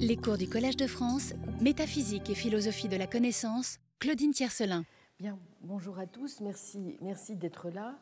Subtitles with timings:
[0.00, 4.84] Les cours du Collège de France, Métaphysique et philosophie de la connaissance, Claudine Tiercelin.
[5.20, 7.96] Bien, bonjour à tous, merci, merci d'être là.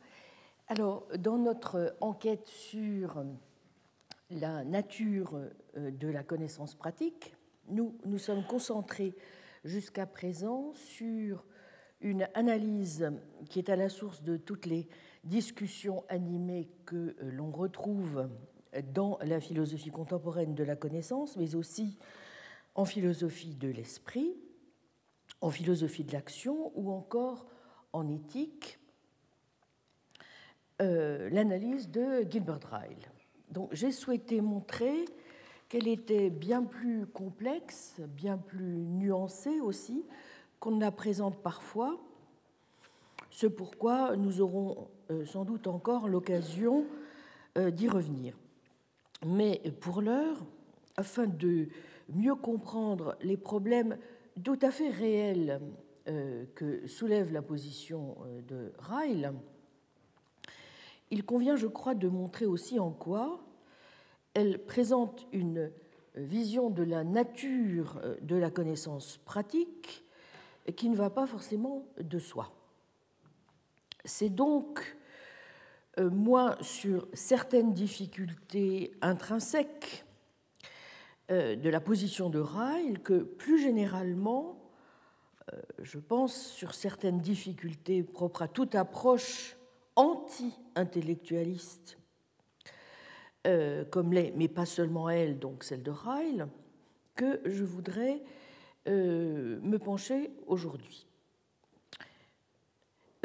[0.68, 3.22] Alors, dans notre enquête sur
[4.30, 5.38] la nature
[5.76, 7.34] euh, de la connaissance pratique,
[7.68, 9.14] nous nous sommes concentrés
[9.62, 11.44] jusqu'à présent sur
[12.00, 13.12] une analyse
[13.50, 14.88] qui est à la source de toutes les
[15.24, 18.30] discussions animées que euh, l'on retrouve
[18.92, 21.98] dans la philosophie contemporaine de la connaissance, mais aussi
[22.74, 24.34] en philosophie de l'esprit,
[25.40, 27.46] en philosophie de l'action ou encore
[27.92, 28.78] en éthique,
[30.80, 33.10] euh, l'analyse de Gilbert Ryle.
[33.50, 35.04] Donc j'ai souhaité montrer
[35.68, 40.04] qu'elle était bien plus complexe, bien plus nuancée aussi,
[40.60, 42.00] qu'on la présente parfois,
[43.30, 46.86] ce pourquoi nous aurons euh, sans doute encore l'occasion
[47.58, 48.36] euh, d'y revenir.
[49.24, 50.44] Mais pour l'heure,
[50.96, 51.68] afin de
[52.08, 53.96] mieux comprendre les problèmes
[54.42, 55.60] tout à fait réels
[56.08, 59.32] euh, que soulève la position euh, de Ryle,
[61.10, 63.40] il convient, je crois, de montrer aussi en quoi
[64.34, 65.70] elle présente une
[66.14, 70.04] vision de la nature euh, de la connaissance pratique
[70.76, 72.52] qui ne va pas forcément de soi.
[74.04, 74.96] C'est donc
[75.98, 80.04] moins sur certaines difficultés intrinsèques
[81.30, 84.58] euh, de la position de Ryle que plus généralement,
[85.52, 89.56] euh, je pense, sur certaines difficultés propres à toute approche
[89.96, 91.98] anti-intellectualiste,
[93.90, 96.46] comme les, mais pas seulement elle, donc celle de Ryle,
[97.14, 98.22] que je voudrais
[98.86, 101.06] me pencher aujourd'hui.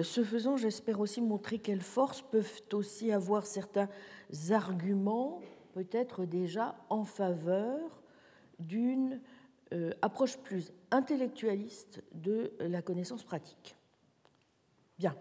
[0.01, 3.89] Ce faisant, j'espère aussi montrer quelles forces peuvent aussi avoir certains
[4.51, 5.41] arguments,
[5.73, 8.01] peut-être déjà en faveur
[8.59, 9.19] d'une
[9.73, 13.75] euh, approche plus intellectualiste de la connaissance pratique.
[14.99, 15.15] Bien.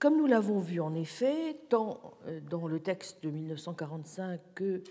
[0.00, 4.82] Comme nous l'avons vu en effet, tant euh, dans le texte de 1945 que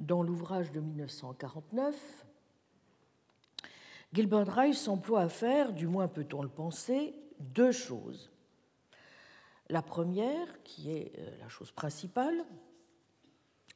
[0.00, 2.25] dans l'ouvrage de 1949,
[4.12, 8.30] Gilbert Ryle s'emploie à faire, du moins peut-on le penser, deux choses.
[9.68, 12.44] La première, qui est euh, la chose principale,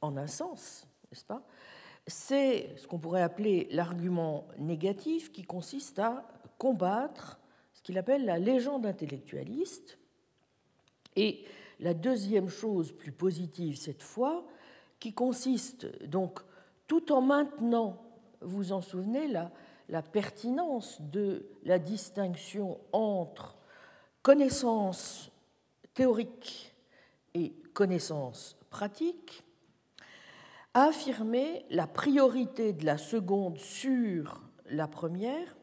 [0.01, 1.45] en un sens, n'est-ce pas
[2.07, 6.25] C'est ce qu'on pourrait appeler l'argument négatif qui consiste à
[6.57, 7.39] combattre
[7.73, 9.97] ce qu'il appelle la légende intellectualiste.
[11.15, 11.43] Et
[11.79, 14.45] la deuxième chose, plus positive cette fois,
[14.99, 16.39] qui consiste donc,
[16.87, 18.01] tout en maintenant,
[18.41, 19.51] vous en souvenez, la,
[19.91, 23.57] la pertinence de la distinction entre
[24.23, 25.29] connaissance
[25.93, 26.73] théorique
[27.33, 29.43] et connaissance pratique,
[30.73, 35.57] a affirmé la priorité de la seconde sur la première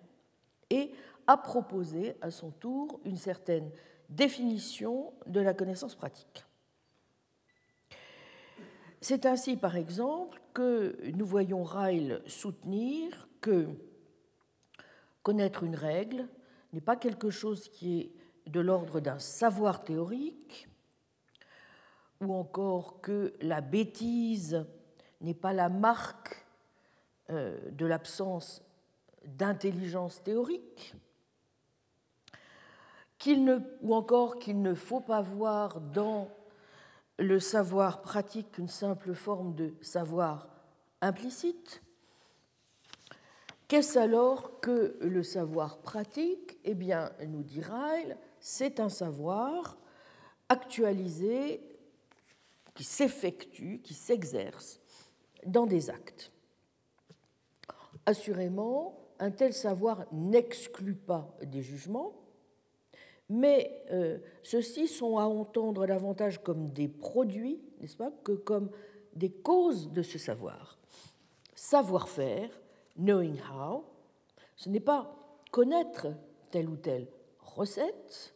[0.69, 0.93] et
[1.27, 3.71] a proposé à son tour une certaine
[4.11, 6.45] définition de la connaissance pratique.
[9.01, 13.69] C'est ainsi, par exemple, que nous voyons Ryle soutenir que
[15.29, 16.27] Connaître une règle
[16.73, 20.71] n'est pas quelque chose qui est de l'ordre d'un savoir théorique,
[22.23, 24.65] ou encore que la bêtise
[25.21, 26.47] n'est pas la marque
[27.29, 28.63] euh, de l'absence
[29.27, 30.95] d'intelligence théorique,
[33.83, 36.31] ou encore qu'il ne faut pas voir dans
[37.19, 40.49] le savoir pratique une simple forme de savoir
[41.03, 41.83] implicite,
[43.69, 46.59] Qu'est-ce alors que le savoir pratique?
[46.65, 49.77] Eh bien, nous dit Ryle, c'est un savoir
[50.49, 51.61] actualisé
[52.75, 54.81] qui s'effectue, qui s'exerce
[55.45, 56.33] dans des actes.
[58.07, 62.15] Assurément, un tel savoir n'exclut pas des jugements,
[63.29, 68.71] mais euh, ceux-ci sont à entendre davantage comme des produits, n'est-ce pas, que comme
[69.15, 70.79] des causes de ce savoir.
[71.55, 72.49] Savoir-faire,
[72.99, 73.85] knowing how,
[74.57, 75.15] ce n'est pas
[75.51, 76.09] connaître
[76.51, 77.09] telle ou telle
[77.41, 78.35] recette,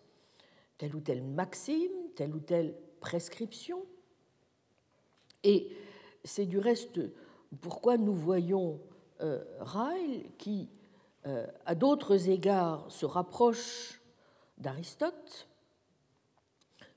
[0.78, 3.84] telle ou telle maxime, telle ou telle prescription.
[5.44, 5.70] Et
[6.24, 7.00] c'est du reste
[7.60, 8.80] pourquoi nous voyons
[9.20, 10.70] euh, Ryle qui,
[11.26, 14.00] euh, à d'autres égards, se rapproche
[14.58, 15.48] d'Aristote,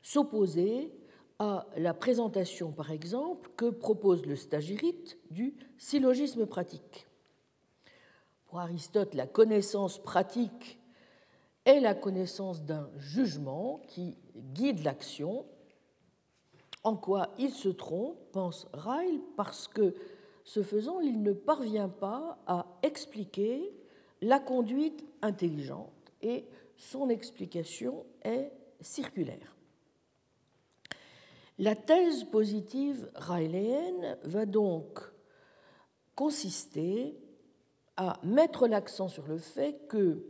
[0.02, 0.94] s'opposer
[1.40, 7.08] à la présentation, par exemple, que propose le stagirite du syllogisme pratique.
[8.56, 10.80] Pour Aristote, la connaissance pratique
[11.66, 14.16] est la connaissance d'un jugement qui
[14.54, 15.46] guide l'action.
[16.82, 19.94] En quoi il se trompe, pense Ryle, parce que
[20.46, 23.74] ce faisant, il ne parvient pas à expliquer
[24.22, 26.46] la conduite intelligente et
[26.78, 29.58] son explication est circulaire.
[31.60, 35.02] La thèse positive rayléenne va donc
[36.16, 37.18] consister
[37.98, 40.26] à mettre l'accent sur le fait que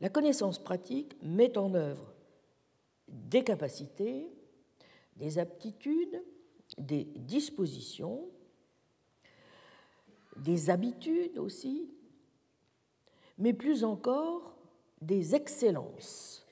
[0.00, 2.12] la connaissance pratique met en œuvre
[3.08, 4.28] des capacités,
[5.16, 6.22] des aptitudes,
[6.78, 8.28] des dispositions,
[10.36, 11.90] des habitudes aussi,
[13.38, 14.56] mais plus encore
[15.00, 16.46] des excellences.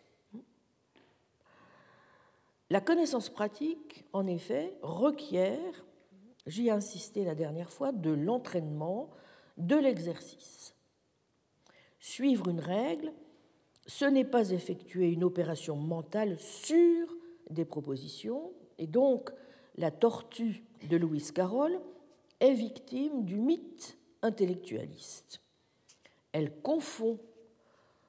[2.69, 5.85] La connaissance pratique, en effet, requiert,
[6.47, 9.11] j'y ai insisté la dernière fois, de l'entraînement,
[9.61, 10.75] de l'exercice.
[11.99, 13.13] Suivre une règle,
[13.87, 17.09] ce n'est pas effectuer une opération mentale sur
[17.51, 19.31] des propositions, et donc
[19.77, 21.79] la tortue de Louis Carroll
[22.41, 25.41] est victime du mythe intellectualiste.
[26.33, 27.19] Elle confond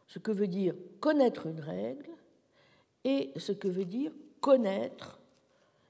[0.08, 2.10] ce que veut dire connaître une règle
[3.04, 5.20] et ce que veut dire connaître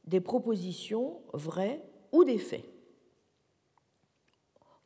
[0.06, 2.71] des propositions vraies ou des faits.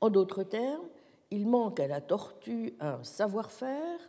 [0.06, 0.88] En d'autres termes,
[1.31, 4.00] il manque à la tortue un savoir-faire,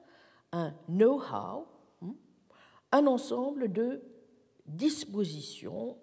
[0.53, 1.67] un know-how,
[2.03, 2.13] hmm,
[2.93, 4.03] un ensemble de
[4.67, 5.97] dispositions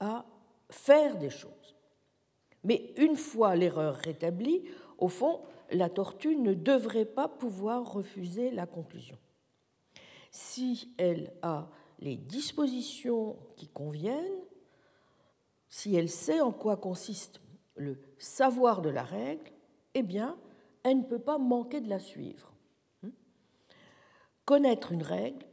[0.00, 0.26] à
[0.68, 1.74] faire des choses.
[2.62, 4.64] Mais une fois l'erreur rétablie,
[4.98, 9.16] au fond, la tortue ne devrait pas pouvoir refuser la conclusion.
[10.30, 11.70] Si elle a
[12.00, 14.44] les dispositions qui conviennent,
[15.70, 17.40] si elle sait en quoi consiste
[17.80, 19.50] le savoir de la règle,
[19.94, 20.36] eh bien,
[20.82, 22.52] elle ne peut pas manquer de la suivre.
[23.02, 23.10] Hmm?
[24.44, 25.46] Connaître une règle,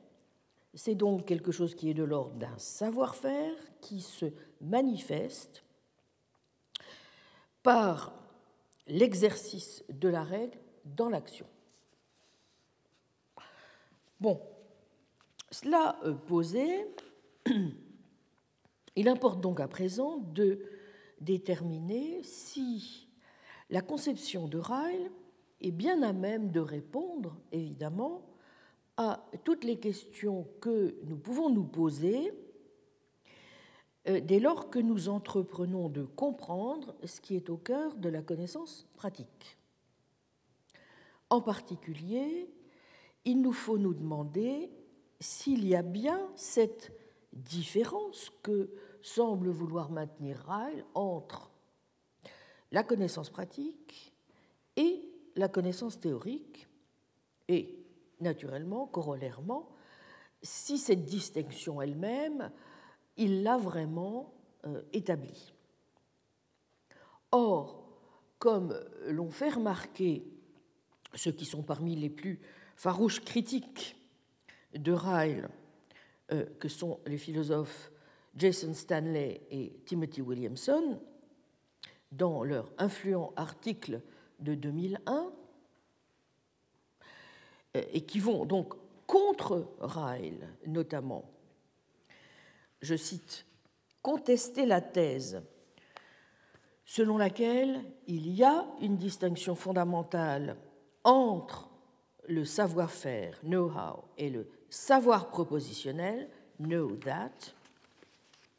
[0.74, 4.26] c'est donc quelque chose qui est de l'ordre d'un savoir-faire qui se
[4.60, 5.64] manifeste
[7.64, 8.14] par
[8.88, 11.48] l'exercice de la règle dans l'action.
[14.20, 14.42] Bon,
[15.50, 16.88] cela euh, posé,
[18.96, 20.60] il importe donc à présent de
[21.22, 23.08] déterminer si
[23.70, 25.12] la conception de Ryle
[25.62, 28.22] est bien à même de répondre, évidemment,
[28.98, 32.34] à toutes les questions que nous pouvons nous poser
[34.08, 38.22] euh, dès lors que nous entreprenons de comprendre ce qui est au cœur de la
[38.22, 39.58] connaissance pratique.
[41.30, 42.50] En particulier,
[43.26, 44.72] il nous faut nous demander
[45.20, 46.94] s'il y a bien cette
[47.34, 48.70] différence que
[49.08, 51.50] semble vouloir maintenir Ryle entre
[52.72, 54.14] la connaissance pratique
[54.76, 55.02] et
[55.36, 56.68] la connaissance théorique,
[57.48, 57.86] et
[58.20, 59.70] naturellement, corollairement,
[60.42, 62.52] si cette distinction elle-même
[63.16, 64.34] il l'a vraiment
[64.66, 65.54] euh, établi.
[67.32, 67.84] Or,
[68.38, 68.78] comme
[69.08, 70.24] l'ont fait remarquer
[71.16, 72.40] ceux qui sont parmi les plus
[72.76, 73.96] farouches critiques
[74.76, 75.50] de Ryle,
[76.32, 77.92] euh, que sont les philosophes
[78.38, 81.00] Jason Stanley et Timothy Williamson,
[82.12, 84.02] dans leur influent article
[84.40, 85.32] de 2001,
[87.76, 88.74] euh, et qui vont donc
[89.06, 91.30] contre Ryle notamment,
[92.82, 93.46] je cite,
[94.02, 95.42] contester la thèse
[96.86, 100.56] selon laquelle il y a une distinction fondamentale
[101.04, 101.70] entre
[102.28, 106.30] le savoir-faire, know-how, et le savoir propositionnel,
[106.60, 107.54] know that,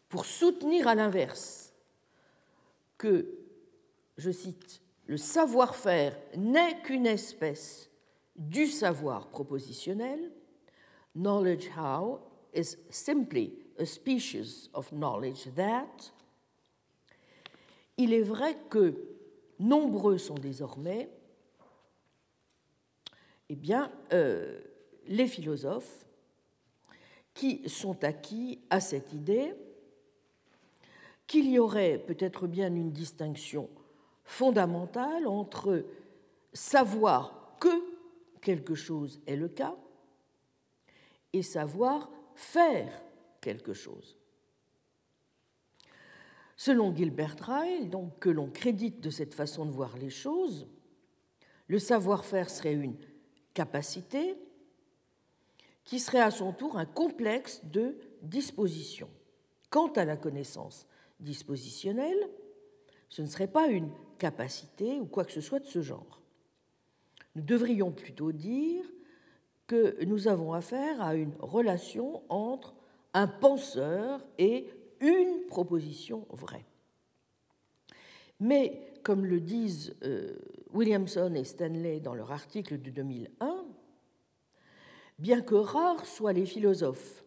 [0.09, 1.73] pour soutenir à l'inverse
[2.97, 3.27] que,
[4.17, 7.91] je cite, le savoir-faire n'est qu'une espèce
[8.37, 10.33] du savoir propositionnel,
[11.15, 12.21] knowledge how
[12.55, 16.13] is simply a species of knowledge that,
[17.97, 18.95] il est vrai que
[19.59, 21.11] nombreux sont désormais
[23.49, 24.61] eh bien, euh,
[25.07, 26.05] les philosophes
[27.35, 29.55] qui sont acquis à cette idée
[31.29, 33.69] qu'il y aurait peut-être bien une distinction
[34.25, 35.85] fondamentale entre
[36.53, 37.69] savoir que
[38.41, 39.77] quelque chose est le cas
[41.33, 43.03] et savoir faire
[43.41, 44.17] quelque chose.
[46.57, 50.67] Selon Gilbert Ryle, donc, que l'on crédite de cette façon de voir les choses,
[51.69, 52.97] le savoir-faire serait une
[53.55, 54.37] capacité
[55.85, 59.11] qui serait à son tour un complexe de dispositions.
[59.71, 60.88] Quant à la connaissance
[61.21, 62.29] dispositionnelle,
[63.09, 66.21] ce ne serait pas une capacité ou quoi que ce soit de ce genre.
[67.35, 68.85] Nous devrions plutôt dire
[69.67, 72.75] que nous avons affaire à une relation entre
[73.15, 74.69] un penseur et
[75.01, 76.65] une proposition vraie.
[78.41, 80.37] Mais, comme le disent euh,
[80.73, 83.65] Williamson et Stanley dans leur article de 2001,
[85.19, 87.25] bien que rares soient les philosophes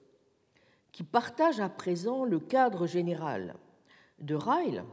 [0.91, 3.55] qui partagent à présent le cadre général
[4.21, 4.83] de Ryle,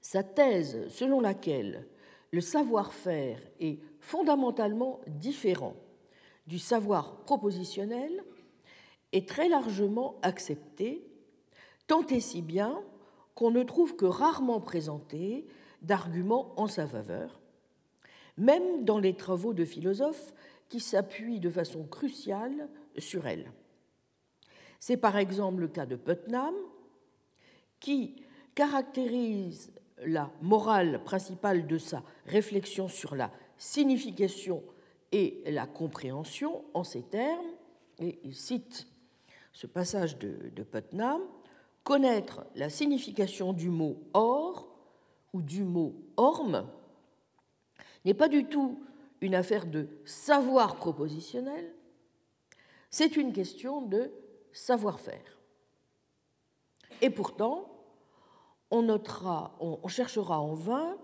[0.00, 1.86] sa thèse selon laquelle
[2.30, 5.74] le savoir-faire est fondamentalement différent
[6.46, 8.24] du savoir propositionnel
[9.12, 11.06] est très largement acceptée,
[11.86, 12.82] tant et si bien
[13.34, 15.46] qu'on ne trouve que rarement présenté
[15.82, 17.40] d'arguments en sa faveur,
[18.36, 20.32] même dans les travaux de philosophes
[20.68, 23.52] qui s'appuient de façon cruciale sur elle.
[24.80, 26.54] C'est par exemple le cas de Putnam,
[27.82, 28.14] qui
[28.54, 34.62] caractérise la morale principale de sa réflexion sur la signification
[35.10, 37.50] et la compréhension en ces termes,
[37.98, 38.86] et il cite
[39.52, 41.20] ce passage de, de Putnam,
[41.84, 44.68] connaître la signification du mot or
[45.32, 46.66] ou du mot orme
[48.04, 48.82] n'est pas du tout
[49.20, 51.72] une affaire de savoir propositionnel,
[52.90, 54.10] c'est une question de
[54.52, 55.38] savoir-faire.
[57.00, 57.71] Et pourtant,
[58.72, 60.96] on, cherchera en vain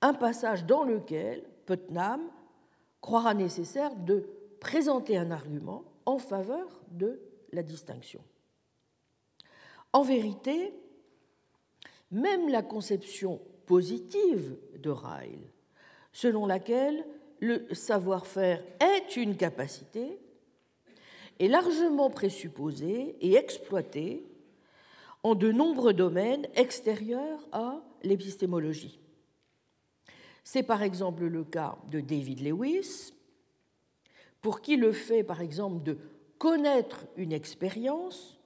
[0.00, 2.22] un passage dans lequel Putnam
[3.00, 4.28] croira nécessaire de
[4.60, 7.20] présenter un argument en faveur de
[7.52, 8.20] la distinction.
[9.92, 10.72] En vérité,
[12.10, 15.50] même la conception positive de Ryle,
[16.12, 17.04] selon laquelle
[17.40, 20.20] le savoir-faire est une capacité,
[21.38, 24.24] est largement présupposée et exploitée
[25.26, 29.00] en de nombreux domaines extérieurs à l'épistémologie.
[30.44, 33.12] C'est par exemple le cas de David Lewis,
[34.40, 35.98] pour qui le fait par exemple de
[36.38, 38.38] connaître une expérience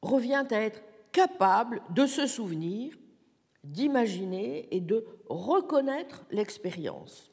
[0.00, 0.82] revient à être
[1.12, 2.94] capable de se souvenir,
[3.62, 7.30] d'imaginer et de reconnaître l'expérience.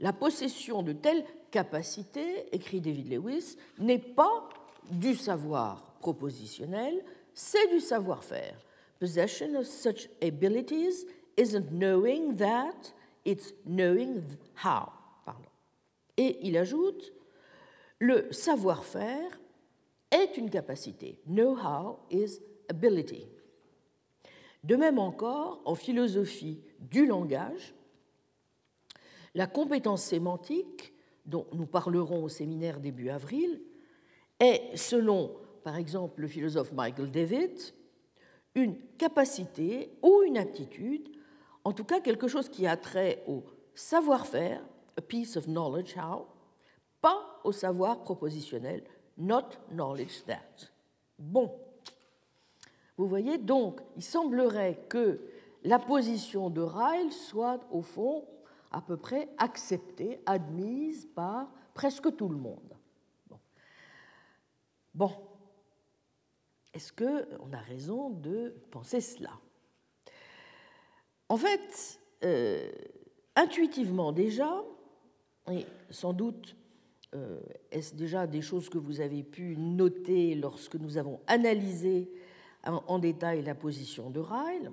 [0.00, 4.48] La possession de telles capacités, écrit David Lewis, n'est pas
[4.90, 8.56] du savoir propositionnel, c'est du savoir-faire.
[8.98, 11.06] Possession of such abilities
[11.36, 12.92] isn't knowing that,
[13.24, 14.22] it's knowing
[14.62, 14.92] how.
[16.20, 17.14] Et il ajoute,
[17.98, 19.40] le savoir-faire
[20.10, 21.18] est une capacité.
[21.26, 23.26] Know-how is ability.
[24.62, 27.74] De même encore, en philosophie du langage,
[29.34, 30.92] la compétence sémantique,
[31.24, 33.62] dont nous parlerons au séminaire début avril,
[34.40, 37.58] est, selon par exemple le philosophe Michael David,
[38.54, 41.08] une capacité ou une aptitude,
[41.64, 44.62] en tout cas quelque chose qui a trait au savoir-faire,
[44.96, 46.26] a piece of knowledge how,
[47.00, 48.82] pas au savoir propositionnel,
[49.16, 50.68] not knowledge that.
[51.18, 51.50] Bon.
[52.96, 55.20] Vous voyez donc, il semblerait que
[55.64, 58.26] la position de Ryle soit au fond
[58.70, 62.76] à peu près acceptée, admise par presque tout le monde.
[63.28, 63.38] Bon.
[64.94, 65.29] bon.
[66.72, 69.32] Est-ce qu'on a raison de penser cela?
[71.28, 72.70] En fait, euh,
[73.36, 74.62] intuitivement déjà,
[75.50, 76.56] et sans doute
[77.14, 77.40] euh,
[77.72, 82.08] est-ce déjà des choses que vous avez pu noter lorsque nous avons analysé
[82.64, 84.70] en, détail la position de Ryle,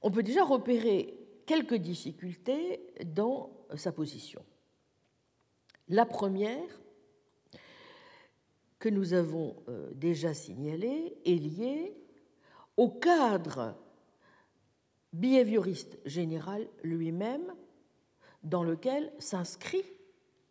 [0.00, 1.12] on peut déjà repérer
[1.44, 4.42] quelques difficultés dans sa position.
[5.88, 6.81] La première,
[8.82, 11.94] que nous avons euh, déjà signalée, est liée
[12.76, 13.76] au cadre
[15.12, 17.54] behavioriste général lui-même
[18.42, 19.84] dans lequel s'inscrit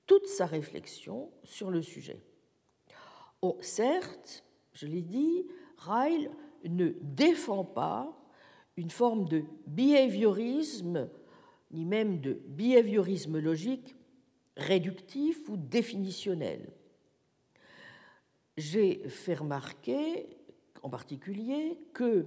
[0.05, 2.21] toute sa réflexion sur le sujet.
[3.41, 5.45] Oh, certes, je l'ai dit,
[5.79, 6.31] Ryle
[6.63, 8.17] ne défend pas
[8.77, 11.09] une forme de behaviorisme,
[11.71, 13.93] ni même de behaviorisme logique
[14.55, 16.71] réductif ou définitionnel.
[18.57, 20.37] J'ai fait remarquer
[20.83, 22.25] en particulier que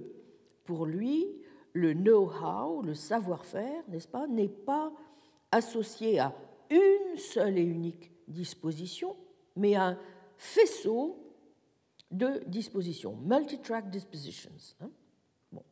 [0.63, 1.27] pour lui,
[1.73, 4.91] le know-how, le savoir-faire, n'est-ce pas, n'est pas
[5.51, 6.33] associé à
[6.69, 9.15] une seule et unique disposition,
[9.55, 9.99] mais à un
[10.37, 11.21] faisceau
[12.11, 14.51] de dispositions, multi-track dispositions.
[14.81, 14.89] Hein.
[15.51, 15.63] bon.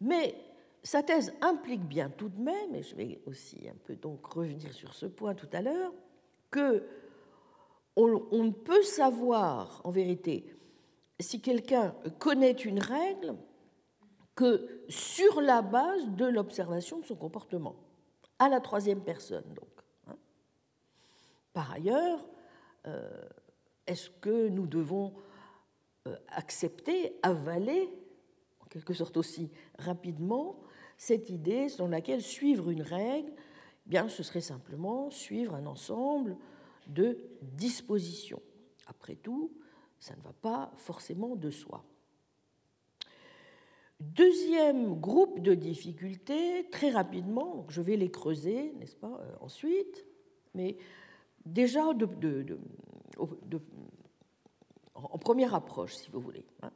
[0.00, 0.34] Mais
[0.82, 4.72] sa thèse implique bien tout de même, et je vais aussi un peu donc revenir
[4.72, 5.92] sur ce point tout à l'heure,
[6.50, 6.84] que
[7.96, 10.52] on, ne peut savoir en vérité
[11.20, 13.36] si quelqu'un connaît une règle
[14.34, 17.76] que sur la base de l'observation de son comportement,
[18.38, 19.68] à la troisième personne donc.
[20.08, 20.16] Hein.
[21.52, 22.26] Par ailleurs,
[22.86, 23.08] euh,
[23.86, 25.14] est-ce que nous devons
[26.08, 27.88] euh, accepter, avaler,
[28.60, 30.56] en quelque sorte aussi rapidement
[30.96, 33.32] cette idée selon laquelle suivre une règle,
[33.86, 36.36] eh bien, ce serait simplement suivre un ensemble
[36.88, 38.42] de dispositions.
[38.86, 39.52] Après tout,
[39.98, 41.84] ça ne va pas forcément de soi.
[44.00, 50.04] Deuxième groupe de difficultés, très rapidement, je vais les creuser, n'est-ce pas, euh, ensuite,
[50.54, 50.76] mais
[51.46, 51.84] déjà
[54.94, 56.44] en première approche, si vous voulez.
[56.62, 56.70] Hein.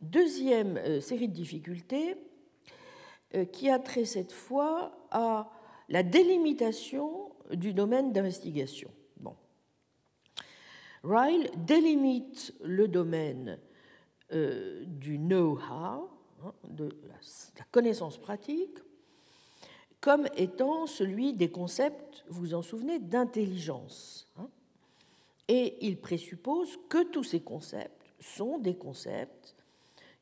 [0.00, 2.16] Deuxième euh, série de difficultés
[3.34, 5.50] euh, qui a trait cette fois à
[5.88, 8.90] la délimitation du domaine d'investigation.
[11.04, 13.58] Ryle délimite le domaine
[14.32, 18.78] du know-how Hein, de la connaissance pratique
[20.00, 24.28] comme étant celui des concepts, vous vous en souvenez, d'intelligence.
[24.36, 24.50] Hein.
[25.48, 29.56] Et il présuppose que tous ces concepts sont des concepts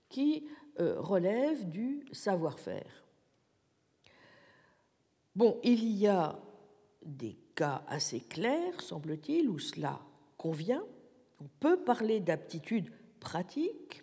[0.08, 0.46] qui
[0.78, 3.04] euh, relèvent du savoir-faire.
[5.34, 6.38] Bon, il y a
[7.04, 10.00] des cas assez clairs, semble-t-il, où cela
[10.44, 14.02] On peut parler d'aptitude pratique,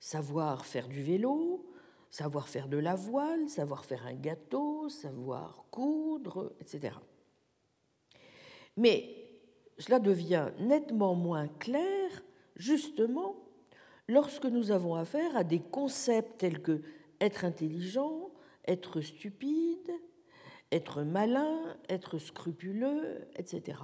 [0.00, 1.66] savoir faire du vélo,
[2.10, 6.96] savoir faire de la voile, savoir faire un gâteau, savoir coudre, etc.
[8.76, 9.14] Mais
[9.78, 12.22] cela devient nettement moins clair,
[12.56, 13.36] justement,
[14.08, 16.82] lorsque nous avons affaire à des concepts tels que
[17.20, 18.30] être intelligent,
[18.66, 19.90] être stupide,
[20.70, 23.78] être malin, être scrupuleux, etc.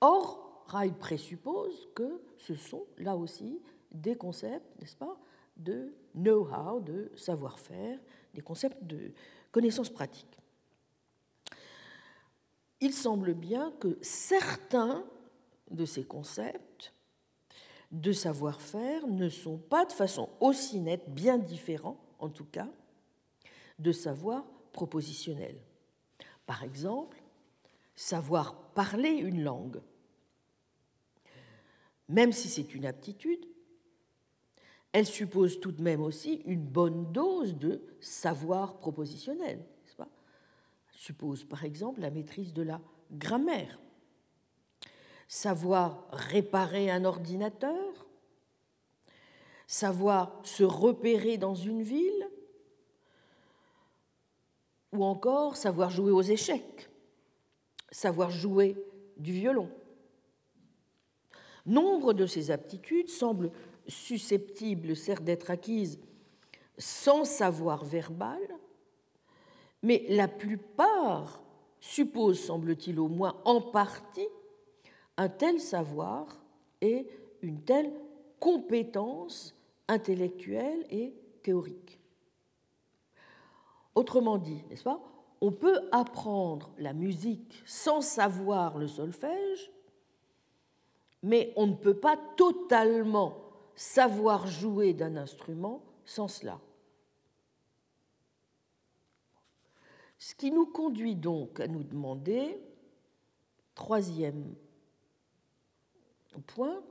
[0.00, 5.18] Or, Rai présuppose que ce sont là aussi des concepts, n'est-ce pas,
[5.56, 7.98] de know-how, de savoir-faire,
[8.34, 9.12] des concepts de
[9.50, 10.38] connaissances pratiques.
[12.80, 15.04] Il semble bien que certains
[15.70, 16.92] de ces concepts
[17.90, 22.68] de savoir-faire ne sont pas de façon aussi nette, bien différents en tout cas,
[23.78, 25.56] de savoir propositionnel.
[26.46, 27.20] Par exemple,
[27.96, 29.80] savoir parler une langue,
[32.08, 33.44] même si c'est une aptitude,
[34.92, 39.66] elle suppose tout de même aussi une bonne dose de savoir propositionnel.
[40.92, 43.80] Suppose par exemple la maîtrise de la grammaire,
[45.26, 48.06] savoir réparer un ordinateur,
[49.66, 52.30] savoir se repérer dans une ville,
[54.92, 56.87] ou encore savoir jouer aux échecs,
[57.90, 58.76] savoir jouer
[59.16, 59.70] du violon.
[61.66, 63.50] Nombre de ces aptitudes semblent
[63.86, 65.98] susceptibles, certes, d'être acquises
[66.78, 68.40] sans savoir verbal,
[69.82, 71.42] mais la plupart
[71.80, 74.28] supposent, semble-t-il au moins en partie,
[75.16, 76.40] un tel savoir
[76.80, 77.08] et
[77.42, 77.92] une telle
[78.40, 79.54] compétence
[79.88, 82.00] intellectuelle et théorique.
[83.94, 85.00] Autrement dit, n'est-ce pas,
[85.40, 89.70] on peut apprendre la musique sans savoir le solfège,
[91.22, 93.38] mais on ne peut pas totalement
[93.74, 96.60] savoir jouer d'un instrument sans cela.
[100.18, 102.60] Ce qui nous conduit donc à nous demander,
[103.74, 104.54] troisième
[106.46, 106.82] point,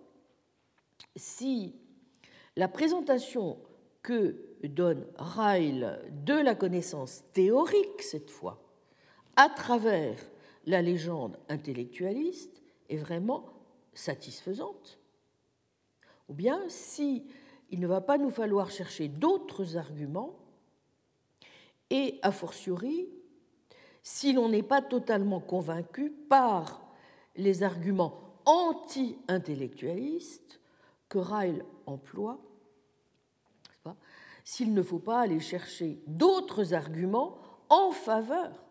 [1.15, 1.75] si
[2.55, 3.57] la présentation
[4.07, 8.63] que donne Ryle de la connaissance théorique, cette fois,
[9.35, 10.17] à travers
[10.65, 13.43] la légende intellectualiste, est vraiment
[13.93, 14.97] satisfaisante.
[16.29, 17.25] Ou bien si
[17.69, 20.39] il ne va pas nous falloir chercher d'autres arguments,
[21.89, 23.09] et a fortiori,
[24.03, 26.81] si l'on n'est pas totalement convaincu par
[27.35, 30.61] les arguments anti-intellectualistes
[31.09, 32.39] que Ryle emploie,
[34.47, 38.63] s'il ne faut pas aller chercher d'autres arguments en faveur,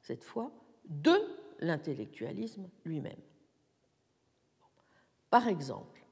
[0.00, 0.52] cette fois,
[0.84, 1.10] de
[1.58, 3.18] l'intellectualisme lui-même.
[5.30, 6.04] Par exemple,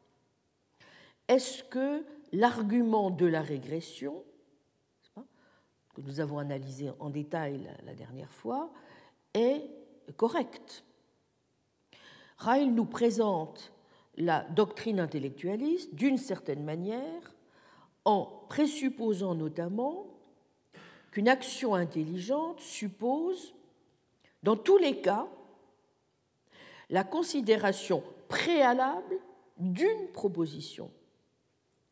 [1.28, 4.24] est-ce que l'argument de la régression,
[5.94, 8.72] que nous avons analysé en détail la dernière fois,
[9.34, 9.70] est
[10.16, 10.84] correct?
[12.38, 13.72] Ryle nous présente
[14.16, 17.31] la doctrine intellectualiste d'une certaine manière
[18.04, 20.06] en présupposant notamment
[21.10, 23.54] qu'une action intelligente suppose,
[24.42, 25.28] dans tous les cas,
[26.90, 29.18] la considération préalable
[29.58, 30.90] d'une proposition.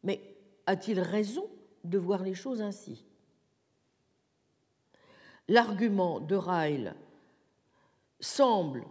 [0.02, 0.20] Mais
[0.66, 1.48] a-t-il raison
[1.84, 3.04] de voir les choses ainsi?
[5.48, 6.94] L'argument de Ryle
[8.20, 8.84] semble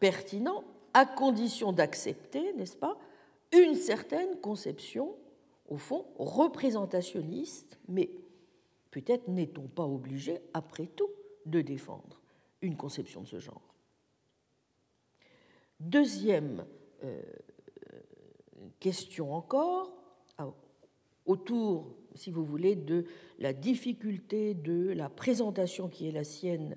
[0.00, 2.96] pertinent à condition d'accepter, n'est-ce pas,
[3.52, 5.14] une certaine conception
[5.68, 8.10] au fond, représentationniste, mais
[8.90, 11.10] peut-être n'est-on pas obligé, après tout,
[11.44, 12.20] de défendre
[12.62, 13.74] une conception de ce genre.
[15.78, 16.64] Deuxième
[17.04, 17.20] euh,
[18.80, 19.92] question encore,
[20.38, 20.48] ah,
[21.26, 23.04] autour, si vous voulez, de
[23.38, 26.76] la difficulté de la présentation qui est la sienne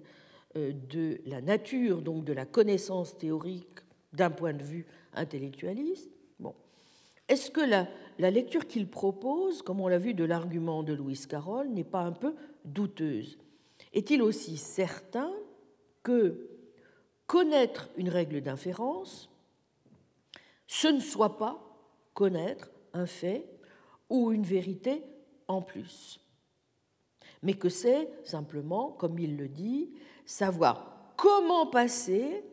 [0.56, 3.80] euh, de la nature, donc de la connaissance théorique
[4.14, 6.12] d'un point de vue intellectualiste.
[7.30, 7.88] Est-ce que la,
[8.18, 12.02] la lecture qu'il propose, comme on l'a vu de l'argument de Louis Carroll, n'est pas
[12.02, 13.38] un peu douteuse?
[13.94, 15.32] Est-il aussi certain
[16.04, 16.50] que
[17.28, 19.30] connaître une règle d'inférence,
[20.66, 21.64] ce ne soit pas
[22.16, 23.46] connaître un fait
[24.10, 25.04] ou une vérité
[25.48, 26.20] en plus,
[27.44, 29.92] mais que c'est simplement, comme il le dit,
[30.26, 32.44] savoir comment passer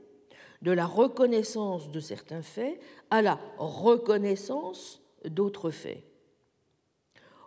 [0.66, 6.02] de la reconnaissance de certains faits à la reconnaissance d'autres faits.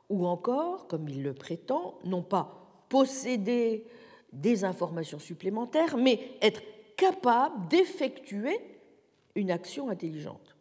[0.07, 3.85] Ou encore, comme il le prétend, non pas posséder
[4.31, 6.61] des informations supplémentaires, mais être
[6.95, 8.57] capable d'effectuer
[9.35, 10.55] une action intelligente.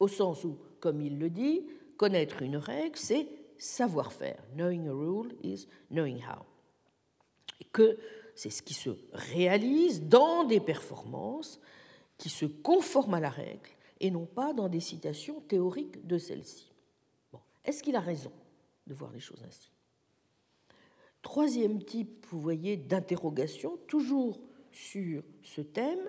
[0.00, 1.66] Au sens où, comme il le dit,
[1.98, 4.42] connaître une règle, c'est savoir faire.
[4.54, 6.46] Knowing a rule is knowing how.
[8.36, 11.58] C'est ce qui se réalise dans des performances
[12.18, 13.70] qui se conforment à la règle
[14.00, 16.70] et non pas dans des citations théoriques de celle-ci.
[17.64, 18.30] Est-ce qu'il a raison
[18.86, 19.70] de voir les choses ainsi?
[21.22, 24.38] Troisième type, vous voyez, d'interrogation, toujours
[24.70, 26.08] sur ce thème,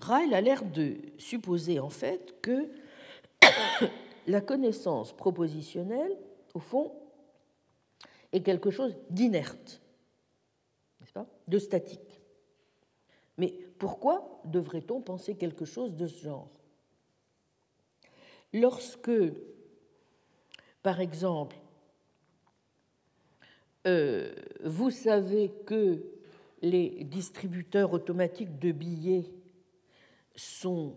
[0.00, 2.68] Ryle a l'air de supposer en fait que
[4.26, 6.14] la connaissance propositionnelle,
[6.52, 6.92] au fond,
[8.32, 9.80] est quelque chose d'inerte,
[11.48, 12.20] de statique.
[13.36, 16.50] Mais pourquoi devrait-on penser quelque chose de ce genre?
[18.52, 19.10] Lorsque,
[20.82, 21.56] par exemple,
[23.86, 26.02] euh, vous savez que
[26.62, 29.30] les distributeurs automatiques de billets
[30.36, 30.96] sont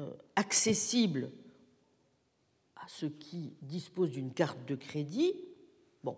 [0.00, 1.30] euh, accessibles
[2.76, 5.34] à ceux qui disposent d'une carte de crédit,
[6.02, 6.16] bon,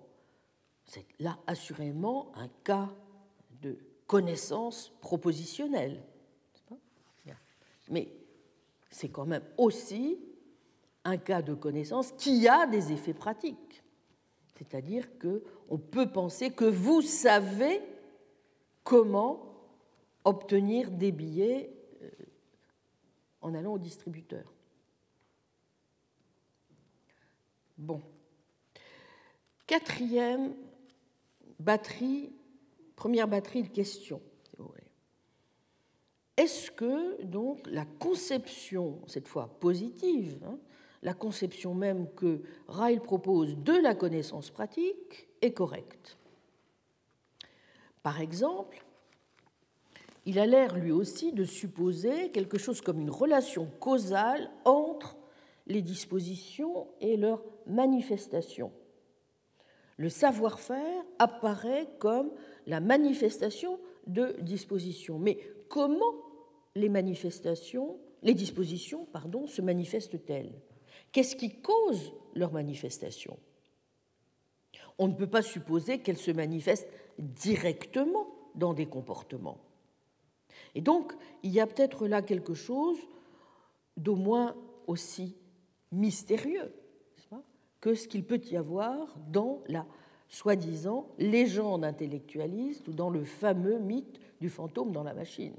[0.84, 2.94] c'est là assurément un cas
[3.60, 6.02] de connaissance propositionnelle.
[7.90, 8.08] Mais
[8.88, 10.18] c'est quand même aussi
[11.04, 13.82] un cas de connaissance qui a des effets pratiques.
[14.56, 17.80] C'est-à-dire qu'on peut penser que vous savez
[18.84, 19.42] comment
[20.24, 22.10] obtenir des billets euh,
[23.40, 24.44] en allant au distributeur.
[27.78, 28.02] Bon.
[29.66, 30.54] Quatrième
[31.58, 32.30] batterie,
[33.00, 34.20] première batterie de questions.
[36.36, 40.58] Est-ce que donc la conception, cette fois positive, hein,
[41.02, 46.18] la conception même que Ryle propose de la connaissance pratique est correcte?
[48.02, 48.84] Par exemple,
[50.26, 55.16] il a l'air lui aussi de supposer quelque chose comme une relation causale entre
[55.66, 58.72] les dispositions et leurs manifestations.
[59.96, 62.30] Le savoir-faire apparaît comme
[62.66, 65.18] la manifestation de dispositions.
[65.18, 66.14] Mais comment
[66.74, 70.52] les manifestations, les dispositions, pardon, se manifestent-elles?
[71.12, 73.38] Qu'est-ce qui cause leur manifestation?
[74.98, 79.58] On ne peut pas supposer qu'elles se manifestent directement dans des comportements.
[80.74, 82.98] Et donc, il y a peut-être là quelque chose
[83.96, 84.54] d'au moins
[84.86, 85.36] aussi
[85.92, 86.72] mystérieux
[87.80, 89.86] que ce qu'il peut y avoir dans la
[90.30, 95.56] soi-disant légende intellectualiste ou dans le fameux mythe du fantôme dans la machine.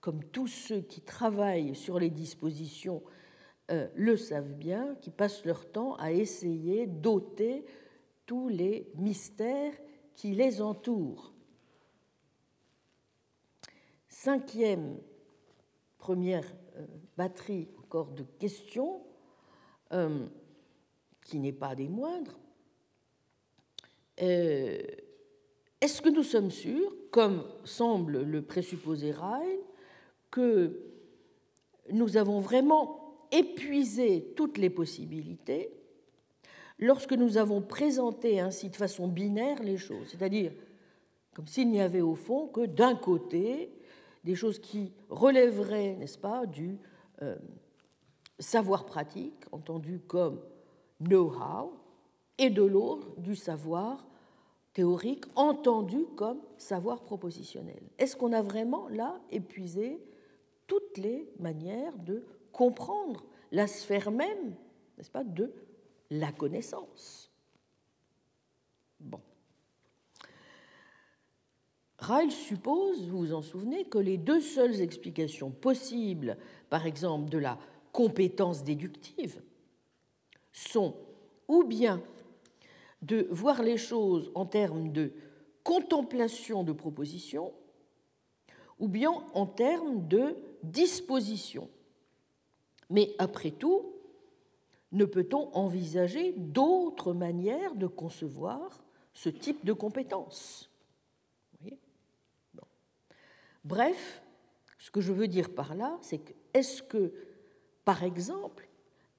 [0.00, 3.02] Comme tous ceux qui travaillent sur les dispositions
[3.70, 7.66] euh, le savent bien, qui passent leur temps à essayer d'ôter
[8.24, 9.74] tous les mystères
[10.14, 11.32] qui les entourent.
[14.08, 14.98] Cinquième,
[15.98, 19.02] première euh, batterie encore de questions,
[19.92, 20.26] euh,
[21.22, 22.38] qui n'est pas des moindres.
[24.18, 29.60] Est-ce que nous sommes sûrs, comme semble le présupposer Ryle,
[30.30, 30.80] que
[31.90, 35.70] nous avons vraiment épuisé toutes les possibilités
[36.78, 40.52] lorsque nous avons présenté ainsi de façon binaire les choses, c'est-à-dire
[41.34, 43.72] comme s'il n'y avait au fond que d'un côté
[44.24, 46.78] des choses qui relèveraient, n'est-ce pas, du
[47.22, 47.36] euh,
[48.38, 50.40] savoir pratique, entendu comme
[51.00, 51.72] know-how,
[52.38, 54.06] et de l'autre du savoir
[54.72, 57.82] théorique, entendu comme savoir propositionnel.
[57.98, 60.00] Est-ce qu'on a vraiment là épuisé
[60.66, 64.54] toutes les manières de comprendre la sphère même
[64.98, 65.52] n'est-ce pas, de
[66.10, 67.30] la connaissance?
[69.00, 69.20] Bon.
[72.00, 76.36] Ryle suppose, vous vous en souvenez, que les deux seules explications possibles,
[76.68, 77.58] par exemple de la
[77.92, 79.40] compétence déductive,
[80.52, 80.94] sont
[81.46, 82.02] ou bien
[83.02, 85.12] de voir les choses en termes de
[85.62, 87.52] contemplation de propositions,
[88.78, 91.68] ou bien en termes de disposition.
[92.90, 93.92] Mais après tout,
[94.92, 98.82] ne peut-on envisager d'autres manières de concevoir
[99.12, 100.70] ce type de compétence
[103.64, 104.22] Bref,
[104.78, 107.12] ce que je veux dire par là, c'est que est-ce que,
[107.84, 108.66] par exemple,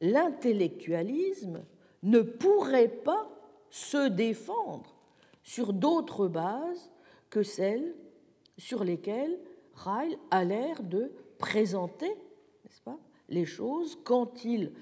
[0.02, 1.64] l'intellectualisme
[2.02, 3.30] ne pourrait pas
[3.70, 4.96] se défendre
[5.44, 6.92] sur d'autres bases
[7.30, 7.96] que celles
[8.58, 9.40] sur lesquelles
[9.74, 14.74] Ryle a l'air de présenter, n'est-ce pas, les choses quand il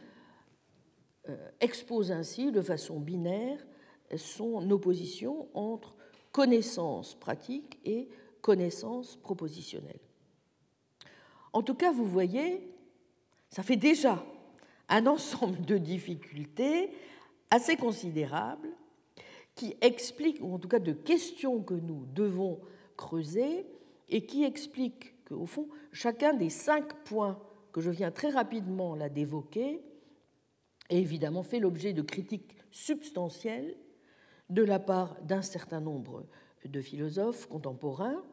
[1.29, 3.65] euh, expose ainsi de façon binaire
[4.15, 5.95] son opposition entre
[6.31, 8.07] connaissance pratique et
[8.41, 9.99] connaissance propositionnelle.
[11.51, 12.69] En tout cas, vous voyez,
[13.49, 14.23] ça fait déjà
[14.89, 16.91] un ensemble de difficultés
[17.51, 18.69] assez considérables
[19.55, 22.59] qui expliquent, ou en tout cas de questions que nous devons
[22.95, 23.65] creuser,
[24.09, 27.39] et qui expliquent qu'au fond, chacun des cinq points
[27.71, 29.81] que je viens très rapidement là d'évoquer
[30.89, 33.75] a évidemment fait l'objet de critiques substantielles
[34.49, 36.25] de la part d'un certain nombre
[36.63, 38.23] de philosophes contemporains,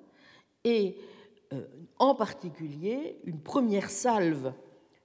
[0.63, 0.97] et
[1.53, 1.67] euh,
[1.99, 4.53] en particulier une première salve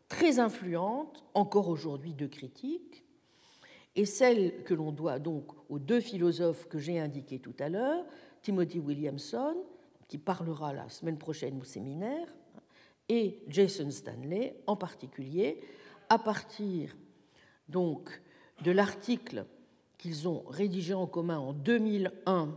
[0.07, 3.03] très influente, encore aujourd'hui de critiques,
[3.95, 8.05] et celle que l'on doit donc aux deux philosophes que j'ai indiqués tout à l'heure,
[8.41, 9.55] Timothy Williamson,
[10.07, 12.27] qui parlera la semaine prochaine au séminaire,
[13.09, 15.61] et Jason Stanley en particulier,
[16.09, 16.95] à partir
[17.67, 18.21] donc
[18.63, 19.45] de l'article
[19.97, 22.55] qu'ils ont rédigé en commun en 2001,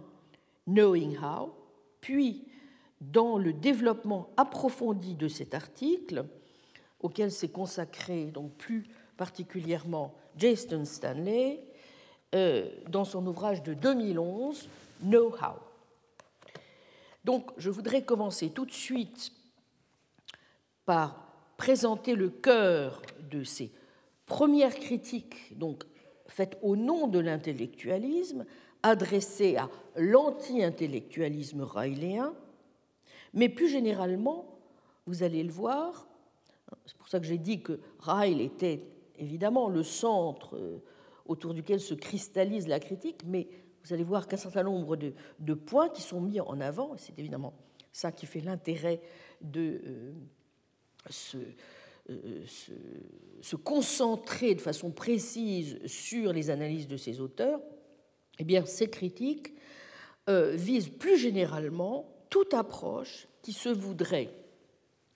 [0.66, 1.52] Knowing How,
[2.00, 2.46] puis
[3.00, 6.24] dans le développement approfondi de cet article,
[7.00, 8.84] auquel s'est consacré donc plus
[9.16, 11.60] particulièrement Jason Stanley,
[12.34, 14.68] euh, dans son ouvrage de 2011,
[15.02, 15.58] Know How.
[17.24, 19.32] Donc, je voudrais commencer tout de suite
[20.84, 23.70] par présenter le cœur de ces
[24.26, 25.84] premières critiques, donc
[26.26, 28.44] faites au nom de l'intellectualisme,
[28.82, 32.34] adressées à l'anti-intellectualisme raéléen,
[33.34, 34.58] mais plus généralement,
[35.06, 36.06] vous allez le voir,
[36.86, 38.82] c'est pour ça que j'ai dit que Ryle était
[39.22, 40.82] évidemment le centre euh,
[41.26, 43.48] autour duquel se cristallise la critique, mais
[43.84, 47.54] vous allez voir qu'un certain nombre de, points qui sont mis en avant, c'est évidemment
[47.92, 49.00] ça qui fait l'intérêt
[49.40, 50.12] de euh,
[52.10, 52.44] euh,
[53.40, 57.60] se, concentrer de façon précise sur les analyses de ces auteurs,
[58.38, 59.52] eh bien, ces critiques
[60.28, 64.30] visent plus généralement toute approche qui se voudrait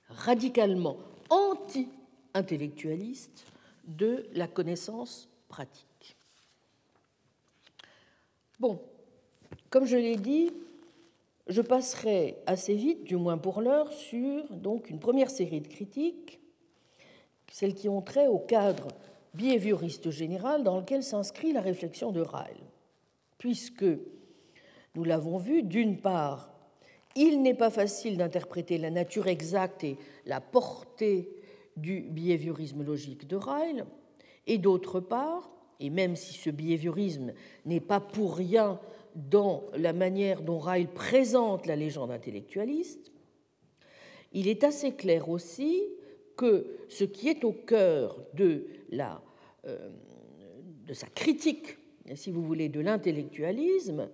[0.09, 0.99] radicalement
[1.31, 3.47] anti-intellectualiste
[3.87, 6.17] de la connaissance pratique.
[8.59, 8.81] Bon,
[9.71, 10.51] comme je l'ai dit,
[11.47, 16.41] je passerai assez vite, du moins pour l'heure, sur donc une première série de critiques,
[17.53, 18.89] celles qui ont trait au cadre
[19.35, 22.65] behavioriste général dans lequel s'inscrit la réflexion de Ryle,
[23.39, 23.85] puisque,
[24.95, 26.51] nous l'avons vu, d'une part,
[27.15, 29.97] il n'est pas facile d'interpréter la nature exacte et
[30.27, 31.29] la portée
[31.77, 33.87] du behaviorisme logique de Ryle,
[34.47, 37.33] et d'autre part, et même si ce behaviorisme
[37.65, 38.81] n'est pas pour rien
[39.15, 43.13] dans la manière dont Ryle présente la légende intellectualiste,
[44.33, 45.83] il est assez clair aussi
[46.37, 49.23] que ce qui est au cœur de, la,
[49.67, 49.91] euh,
[50.87, 51.79] de sa critique,
[52.15, 54.09] si vous voulez, de l'intellectualisme,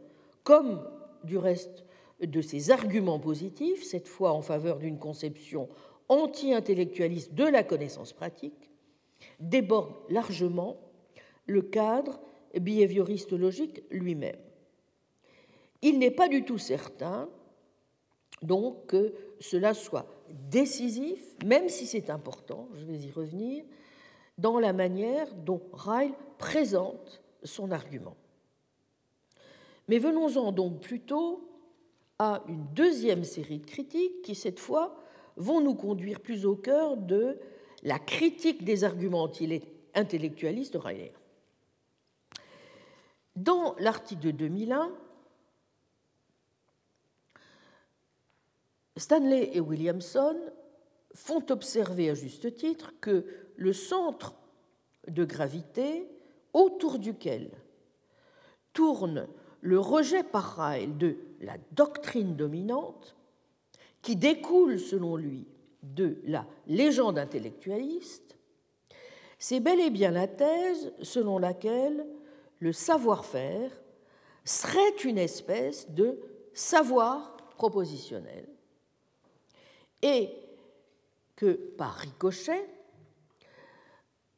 [0.45, 0.89] comme
[1.25, 1.85] du reste
[2.21, 5.69] de ses arguments positifs, cette fois en faveur d'une conception
[6.09, 8.71] anti-intellectualiste de la connaissance pratique,
[9.41, 10.79] déborde largement
[11.47, 12.21] le cadre
[12.55, 14.39] behavioriste logique lui-même.
[15.81, 17.29] Il n'est pas du tout certain
[18.43, 23.65] donc que cela soit décisif, même si c'est important, je vais y revenir,
[24.39, 28.17] dans la manière dont Ryle présente son argument.
[29.89, 31.49] Mais venons-en donc plutôt
[32.19, 34.97] à une deuxième série de critiques qui, cette fois,
[35.37, 37.39] vont nous conduire plus au cœur de
[37.83, 39.31] la critique des arguments
[39.95, 41.13] intellectualistes de Riley.
[43.35, 44.93] Dans l'article de 2001,
[48.97, 50.37] Stanley et Williamson
[51.15, 54.35] font observer à juste titre que le centre
[55.09, 56.09] de gravité
[56.53, 57.51] autour duquel
[58.73, 59.29] tourne
[59.61, 63.17] le rejet par Ryle de la doctrine dominante
[64.03, 65.47] qui découle, selon lui,
[65.83, 68.37] de la légende intellectualiste,
[69.39, 72.07] c'est bel et bien la thèse selon laquelle
[72.61, 73.71] le savoir-faire
[74.45, 76.21] serait une espèce de
[76.53, 78.49] savoir propositionnel.
[80.03, 80.31] Et
[81.37, 82.69] que, par ricochet,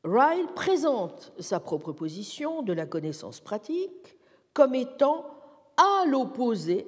[0.04, 4.18] Ryle présente sa propre position de la connaissance pratique
[4.52, 5.26] comme étant
[5.76, 6.86] à l'opposé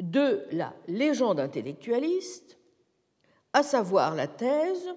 [0.00, 2.58] de la légende intellectualiste,
[3.52, 4.94] à savoir la thèse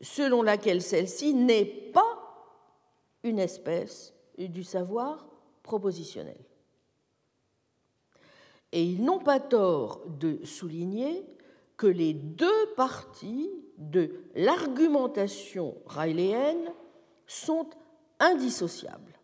[0.00, 2.18] selon laquelle celle-ci n'est pas
[3.22, 5.26] une espèce du savoir
[5.62, 6.38] propositionnel.
[8.72, 11.26] Et ils n'ont pas tort de souligner
[11.76, 16.72] que les deux parties de l'argumentation railéenne
[17.26, 17.68] sont
[18.18, 19.18] indissociables.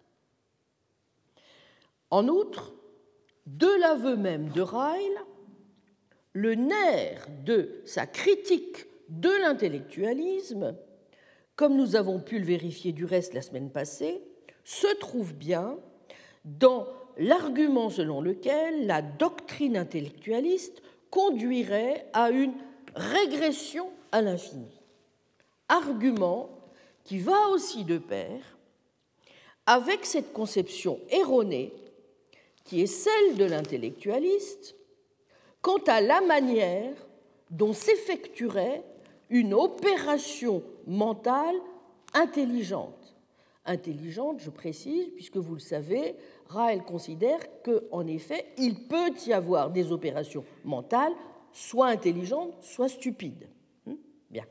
[2.10, 2.72] En outre,
[3.46, 5.20] de l'aveu même de Ryle,
[6.32, 10.76] le nerf de sa critique de l'intellectualisme,
[11.54, 14.20] comme nous avons pu le vérifier du reste la semaine passée,
[14.64, 15.78] se trouve bien
[16.44, 22.54] dans l'argument selon lequel la doctrine intellectualiste conduirait à une
[22.94, 24.82] régression à l'infini.
[25.68, 26.50] Argument
[27.04, 28.58] qui va aussi de pair
[29.66, 31.72] avec cette conception erronée
[32.66, 34.76] qui est celle de l'intellectualiste
[35.62, 36.92] quant à la manière
[37.50, 38.84] dont s'effectuerait
[39.30, 41.56] une opération mentale
[42.12, 43.16] intelligente.
[43.64, 46.14] Intelligente, je précise, puisque vous le savez,
[46.48, 51.14] Raël considère qu'en effet, il peut y avoir des opérations mentales,
[51.52, 53.48] soit intelligentes, soit stupides.
[53.86, 53.94] Hmm?
[54.30, 54.44] Bien.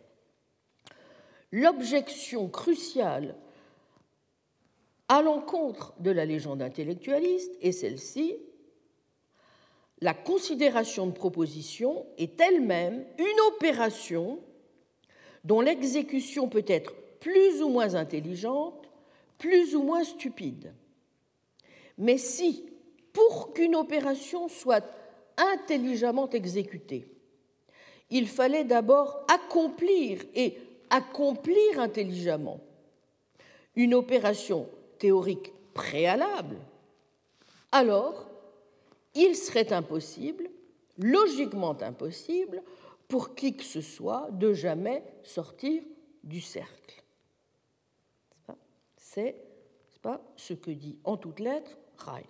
[1.52, 3.36] L'objection cruciale
[5.08, 8.36] à l'encontre de la légende intellectualiste est celle-ci.
[10.02, 14.40] La considération de proposition est elle-même une opération
[15.44, 18.90] dont l'exécution peut être plus ou moins intelligente,
[19.38, 20.74] plus ou moins stupide.
[21.98, 22.66] Mais si,
[23.14, 24.86] pour qu'une opération soit
[25.38, 27.08] intelligemment exécutée,
[28.10, 30.58] il fallait d'abord accomplir et
[30.90, 32.60] accomplir intelligemment
[33.76, 34.68] une opération
[35.06, 36.58] théorique préalable,
[37.72, 38.28] alors
[39.14, 40.50] il serait impossible,
[40.98, 42.64] logiquement impossible,
[43.08, 45.84] pour qui que ce soit de jamais sortir
[46.24, 47.04] du cercle.
[48.98, 49.36] C'est
[50.36, 52.26] ce que dit en toutes lettres Ryle.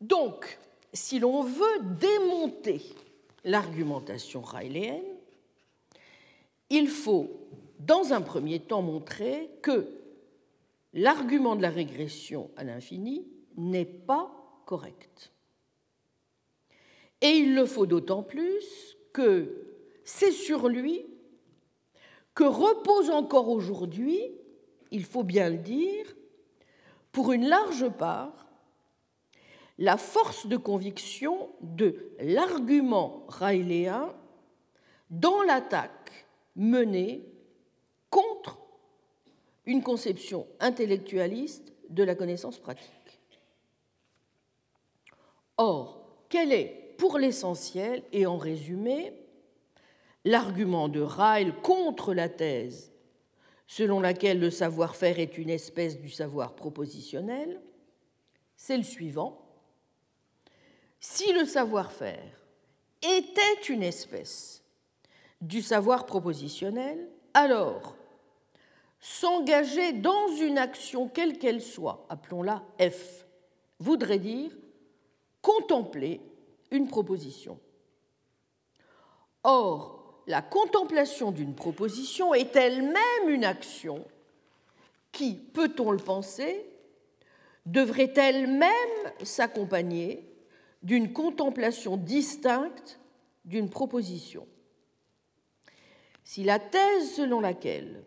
[0.00, 0.56] Donc,
[0.92, 2.80] si l'on veut démonter
[3.42, 5.02] l'argumentation rayléenne,
[6.70, 7.28] il faut
[7.80, 9.88] dans un premier temps montrer que
[10.92, 14.30] l'argument de la régression à l'infini n'est pas
[14.66, 15.32] correct.
[17.22, 19.66] Et il le faut d'autant plus que
[20.04, 21.06] c'est sur lui
[22.34, 24.20] que repose encore aujourd'hui,
[24.90, 26.06] il faut bien le dire,
[27.12, 28.46] pour une large part,
[29.78, 34.14] la force de conviction de l'argument railéen
[35.08, 37.29] dans l'attaque menée
[38.10, 38.58] contre
[39.66, 42.90] une conception intellectualiste de la connaissance pratique.
[45.56, 49.12] Or, quel est, pour l'essentiel et en résumé,
[50.24, 52.92] l'argument de Ryle contre la thèse
[53.66, 57.60] selon laquelle le savoir-faire est une espèce du savoir propositionnel
[58.56, 59.46] C'est le suivant.
[60.98, 62.44] Si le savoir-faire
[63.00, 64.62] était une espèce
[65.40, 67.96] du savoir propositionnel, alors
[69.00, 73.24] S'engager dans une action quelle qu'elle soit, appelons-la F,
[73.78, 74.52] voudrait dire
[75.40, 76.20] contempler
[76.70, 77.58] une proposition.
[79.42, 84.04] Or, la contemplation d'une proposition est elle-même une action
[85.12, 86.66] qui, peut-on le penser,
[87.66, 88.70] devrait elle-même
[89.22, 90.30] s'accompagner
[90.82, 93.00] d'une contemplation distincte
[93.44, 94.46] d'une proposition.
[96.22, 98.04] Si la thèse selon laquelle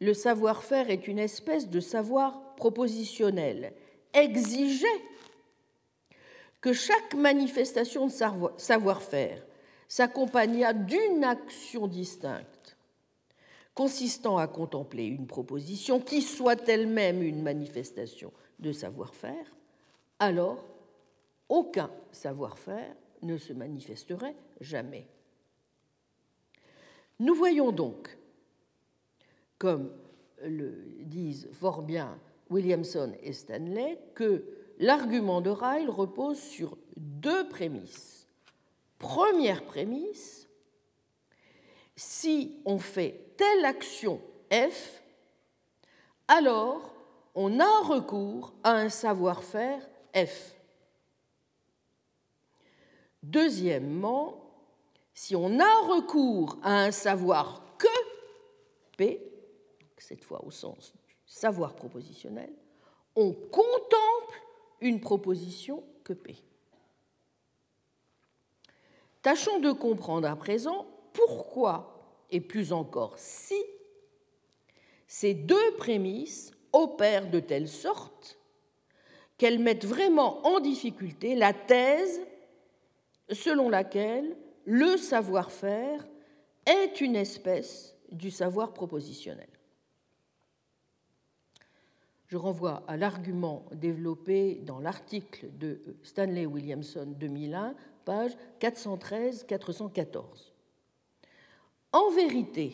[0.00, 3.74] le savoir-faire est une espèce de savoir propositionnel,
[4.14, 4.86] exigeait
[6.60, 8.12] que chaque manifestation de
[8.56, 9.42] savoir-faire
[9.88, 12.76] s'accompagnât d'une action distincte,
[13.74, 19.54] consistant à contempler une proposition qui soit elle-même une manifestation de savoir-faire,
[20.18, 20.64] alors
[21.48, 25.06] aucun savoir-faire ne se manifesterait jamais.
[27.18, 28.16] Nous voyons donc
[29.60, 29.92] comme
[30.42, 34.42] le disent fort bien Williamson et Stanley, que
[34.78, 38.26] l'argument de Ryle repose sur deux prémices.
[38.98, 40.48] Première prémisse,
[41.94, 45.02] si on fait telle action F,
[46.26, 46.94] alors
[47.34, 49.86] on a recours à un savoir-faire
[50.16, 50.56] F.
[53.22, 54.42] Deuxièmement,
[55.12, 57.88] si on a recours à un savoir que
[58.96, 59.30] P,
[60.10, 62.50] cette fois au sens du savoir propositionnel,
[63.14, 64.42] on contemple
[64.80, 66.34] une proposition que P.
[69.22, 73.62] Tâchons de comprendre à présent pourquoi, et plus encore si,
[75.06, 78.36] ces deux prémices opèrent de telle sorte
[79.38, 82.20] qu'elles mettent vraiment en difficulté la thèse
[83.30, 86.04] selon laquelle le savoir-faire
[86.66, 89.46] est une espèce du savoir propositionnel.
[92.30, 97.74] Je renvoie à l'argument développé dans l'article de Stanley Williamson 2001,
[98.04, 100.22] page 413-414.
[101.90, 102.72] En vérité,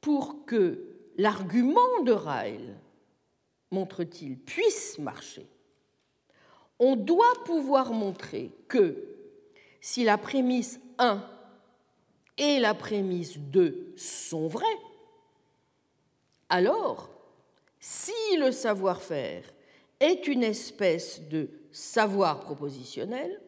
[0.00, 0.78] pour que
[1.18, 2.76] l'argument de Ryle,
[3.72, 5.48] montre-t-il, puisse marcher,
[6.78, 9.08] on doit pouvoir montrer que
[9.80, 11.20] si la prémisse 1
[12.38, 14.64] et la prémisse 2 sont vraies,
[16.48, 17.15] alors,
[17.88, 19.44] si le savoir-faire
[20.00, 23.40] est une espèce de savoir propositionnel,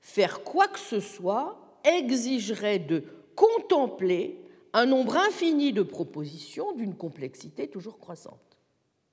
[0.00, 3.04] faire quoi que ce soit exigerait de
[3.36, 4.42] contempler
[4.72, 8.58] un nombre infini de propositions d'une complexité toujours croissante.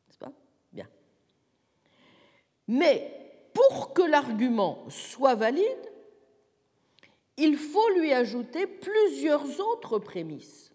[0.07, 0.31] N'est-ce pas?
[0.73, 0.89] Bien.
[2.67, 3.11] Mais
[3.53, 5.91] pour que l'argument soit valide,
[7.37, 10.71] il faut lui ajouter plusieurs autres prémices.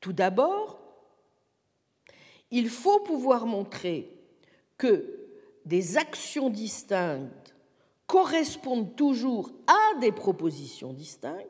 [0.00, 0.81] Tout d'abord,
[2.52, 4.14] il faut pouvoir montrer
[4.78, 5.18] que
[5.64, 7.54] des actions distinctes
[8.06, 11.48] correspondent toujours à des propositions distinctes,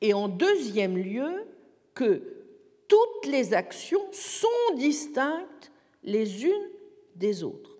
[0.00, 1.46] et en deuxième lieu,
[1.94, 2.44] que
[2.88, 5.70] toutes les actions sont distinctes
[6.02, 6.70] les unes
[7.14, 7.78] des autres.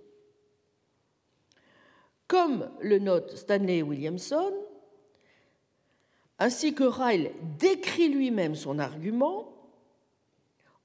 [2.29, 4.53] Comme le note Stanley Williamson,
[6.39, 9.54] ainsi que Ryle décrit lui-même son argument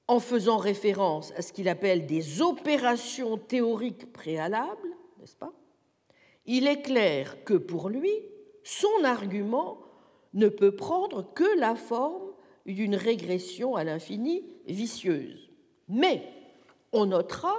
[0.09, 4.89] en faisant référence à ce qu'il appelle des opérations théoriques préalables,
[5.19, 5.53] n'est-ce pas?
[6.47, 8.11] Il est clair que pour lui,
[8.63, 9.77] son argument
[10.33, 12.31] ne peut prendre que la forme
[12.65, 15.51] d'une régression à l'infini vicieuse.
[15.87, 16.23] Mais
[16.91, 17.53] on notera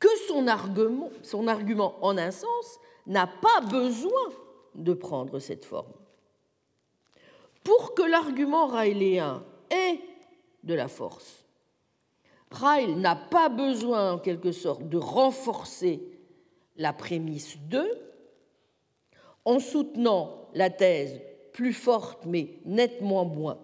[0.00, 4.28] que son argument, son argument en un sens n'a pas besoin
[4.74, 5.92] de prendre cette forme.
[7.62, 10.00] Pour que l'argument raéléen ait
[10.62, 11.44] de la force,
[12.50, 16.02] Ryle n'a pas besoin en quelque sorte de renforcer
[16.76, 17.86] la prémisse 2
[19.44, 21.20] en soutenant la thèse
[21.52, 23.58] plus forte mais nettement moins,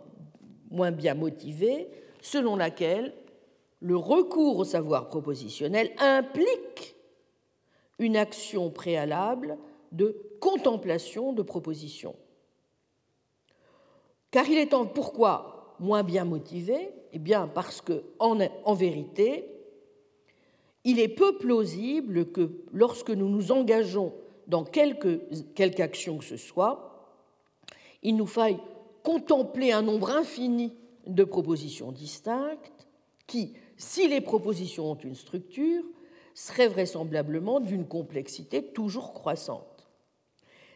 [0.70, 1.88] moins bien motivée,
[2.20, 3.14] selon laquelle
[3.80, 6.96] le recours au savoir propositionnel implique
[7.98, 9.58] une action préalable
[9.92, 12.16] de contemplation de propositions.
[14.30, 19.44] Car il est en pourquoi moins bien motivé Eh bien parce que en, vérité,
[20.84, 24.12] il est peu plausible que lorsque nous nous engageons
[24.46, 25.20] dans quelque,
[25.54, 26.88] quelque action que ce soit,
[28.02, 28.58] il nous faille
[29.02, 30.72] contempler un nombre infini
[31.06, 32.88] de propositions distinctes
[33.26, 35.84] qui, si les propositions ont une structure,
[36.34, 39.88] seraient vraisemblablement d'une complexité toujours croissante.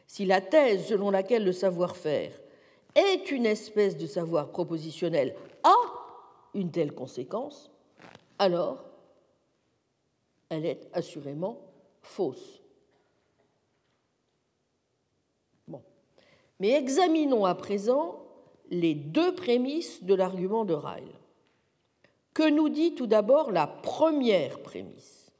[0.06, 2.32] Si la thèse selon laquelle le savoir-faire
[2.94, 5.74] est une espèce de savoir propositionnel a
[6.54, 7.70] une telle conséquence,
[8.38, 8.84] alors
[10.48, 11.58] elle est assurément
[12.02, 12.62] fausse.
[16.60, 18.22] Mais examinons à présent
[18.70, 21.18] les deux prémices de l'argument de Ryle.
[22.34, 25.32] Que nous dit tout d'abord la première prémisse?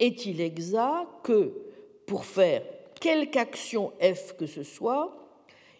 [0.00, 1.52] Est-il exact que
[2.06, 2.64] pour faire
[3.00, 5.16] quelque action F que ce soit,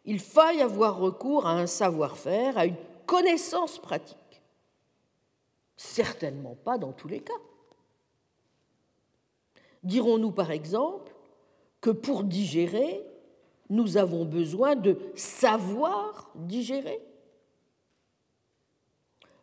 [0.04, 2.76] il faille avoir recours à un savoir-faire, à une
[3.06, 4.16] connaissance pratique
[5.78, 7.32] Certainement pas dans tous les cas.
[9.84, 11.12] Dirons-nous par exemple
[11.80, 13.06] que pour digérer,
[13.70, 17.00] nous avons besoin de savoir digérer?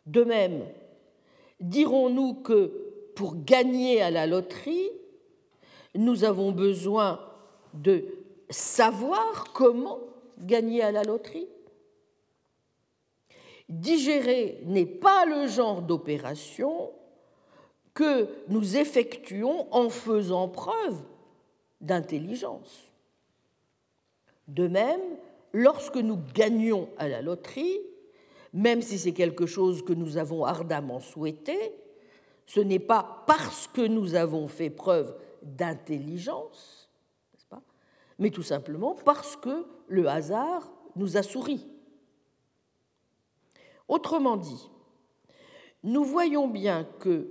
[0.04, 0.66] De même,
[1.60, 4.90] dirons-nous que pour gagner à la loterie,
[5.94, 7.18] nous avons besoin
[7.72, 8.04] de
[8.50, 10.00] savoir comment
[10.38, 11.48] gagner à la loterie
[13.68, 16.92] Digérer n'est pas le genre d'opération
[17.94, 21.02] que nous effectuons en faisant preuve
[21.80, 22.92] d'intelligence.
[24.46, 25.00] De même,
[25.52, 27.80] lorsque nous gagnons à la loterie,
[28.52, 31.74] même si c'est quelque chose que nous avons ardemment souhaité,
[32.46, 36.85] ce n'est pas parce que nous avons fait preuve d'intelligence,
[38.18, 41.66] mais tout simplement parce que le hasard nous a souri.
[43.88, 44.70] Autrement dit,
[45.82, 47.30] nous voyons bien que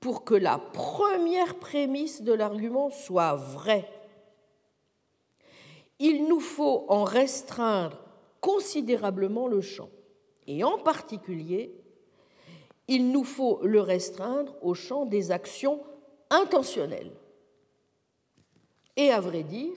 [0.00, 3.88] pour que la première prémisse de l'argument soit vraie,
[5.98, 7.98] il nous faut en restreindre
[8.40, 9.88] considérablement le champ.
[10.46, 11.74] Et en particulier,
[12.86, 15.82] il nous faut le restreindre au champ des actions
[16.30, 17.12] intentionnelles.
[18.96, 19.76] Et à vrai dire,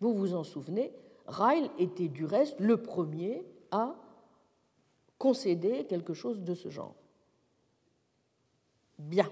[0.00, 0.92] vous vous en souvenez,
[1.26, 3.96] Ryle était du reste le premier à
[5.18, 6.94] concéder quelque chose de ce genre.
[8.98, 9.30] Bien,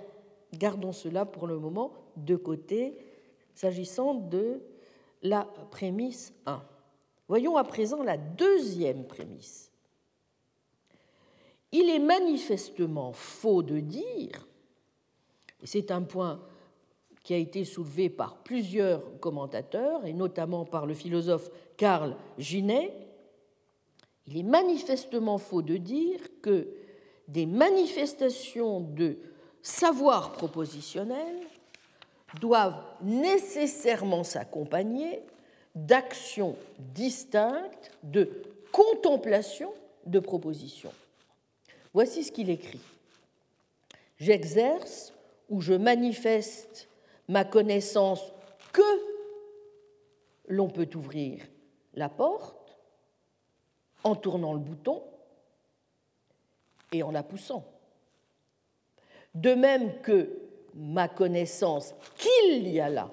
[0.52, 2.98] gardons cela pour le moment de côté,
[3.54, 4.60] s'agissant de
[5.22, 6.62] la prémisse 1.
[7.28, 9.72] Voyons à présent la deuxième prémisse.
[11.72, 14.46] Il est manifestement faux de dire,
[15.62, 16.40] et c'est un point
[17.26, 22.92] qui a été soulevé par plusieurs commentateurs, et notamment par le philosophe Karl Ginet,
[24.28, 26.68] il est manifestement faux de dire que
[27.26, 29.18] des manifestations de
[29.60, 31.34] savoir propositionnel
[32.40, 35.20] doivent nécessairement s'accompagner
[35.74, 36.54] d'actions
[36.94, 38.30] distinctes de
[38.70, 39.72] contemplation
[40.06, 40.92] de propositions.
[41.92, 42.78] Voici ce qu'il écrit.
[44.16, 45.12] J'exerce
[45.48, 46.88] ou je manifeste
[47.28, 48.32] ma connaissance
[48.72, 48.82] que
[50.48, 51.44] l'on peut ouvrir
[51.94, 52.78] la porte
[54.04, 55.02] en tournant le bouton
[56.92, 57.64] et en la poussant.
[59.34, 60.38] De même que
[60.74, 63.10] ma connaissance qu'il y a là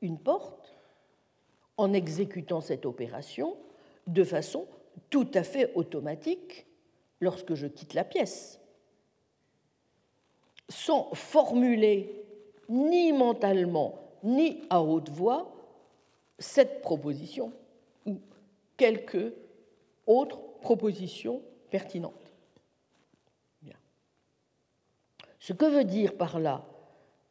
[0.00, 0.74] une porte
[1.76, 3.56] en exécutant cette opération
[4.06, 4.66] de façon
[5.10, 6.66] tout à fait automatique
[7.20, 8.60] lorsque je quitte la pièce,
[10.68, 12.23] sans formuler
[12.68, 15.52] ni mentalement ni à haute voix
[16.38, 17.52] cette proposition
[18.06, 18.18] ou
[18.76, 19.34] quelque
[20.06, 22.12] autre proposition pertinente.
[25.38, 26.64] Ce que veut dire par là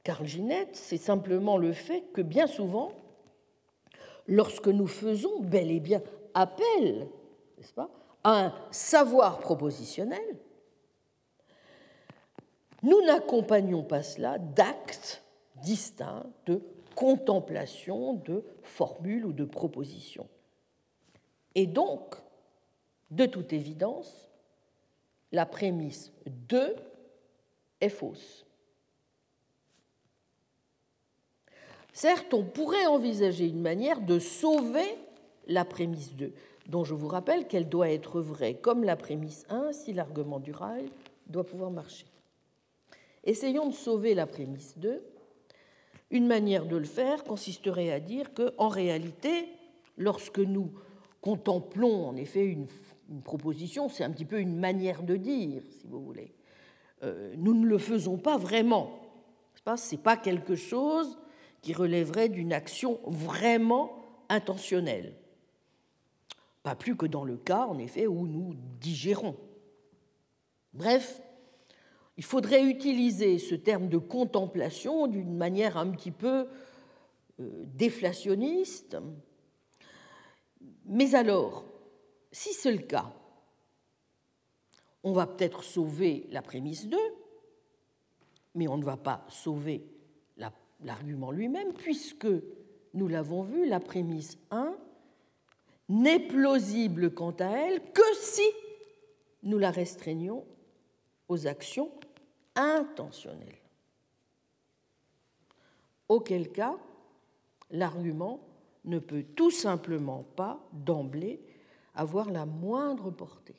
[0.03, 2.91] Carl Ginette, c'est simplement le fait que bien souvent,
[4.27, 6.01] lorsque nous faisons bel et bien
[6.35, 7.07] appel,
[7.57, 7.89] n'est-ce pas,
[8.23, 10.37] à un savoir propositionnel,
[12.83, 15.22] nous n'accompagnons pas cela d'actes
[15.63, 16.61] distincts de
[16.95, 20.27] contemplation de formules ou de propositions.
[21.55, 22.15] Et donc,
[23.11, 24.29] de toute évidence,
[25.31, 26.75] la prémisse 2
[27.81, 28.45] est fausse.
[31.91, 34.97] Certes, on pourrait envisager une manière de sauver
[35.47, 36.33] la prémisse 2,
[36.67, 40.51] dont je vous rappelle qu'elle doit être vraie, comme la prémisse 1, si l'argument du
[40.51, 40.89] rail
[41.27, 42.07] doit pouvoir marcher.
[43.23, 45.03] Essayons de sauver la prémisse 2.
[46.13, 49.49] Une manière de le faire consisterait à dire que, en réalité,
[49.97, 50.71] lorsque nous
[51.21, 52.67] contemplons en effet une,
[53.23, 56.35] proposition, c'est un petit peu une manière de dire, si vous voulez.
[57.01, 58.91] Euh, nous ne le faisons pas vraiment.
[59.55, 61.17] Ce n'est pas quelque chose
[61.61, 63.91] qui relèverait d'une action vraiment
[64.29, 65.15] intentionnelle.
[66.61, 69.35] Pas plus que dans le cas, en effet, où nous digérons.
[70.73, 71.23] Bref,
[72.17, 76.47] il faudrait utiliser ce terme de contemplation d'une manière un petit peu
[77.39, 78.97] euh, déflationniste.
[80.85, 81.65] Mais alors,
[82.31, 83.11] si c'est le cas,
[85.03, 86.97] on va peut-être sauver la prémisse 2,
[88.55, 89.83] mais on ne va pas sauver
[90.81, 92.27] l'argument lui-même, puisque,
[92.93, 94.75] nous l'avons vu, la prémisse 1
[95.89, 98.43] n'est plausible quant à elle que si
[99.43, 100.45] nous la restreignons
[101.27, 101.91] aux actions
[102.55, 103.57] intentionnelles.
[106.09, 106.77] Auquel cas,
[107.71, 108.39] l'argument
[108.85, 111.39] ne peut tout simplement pas d'emblée
[111.95, 113.55] avoir la moindre portée.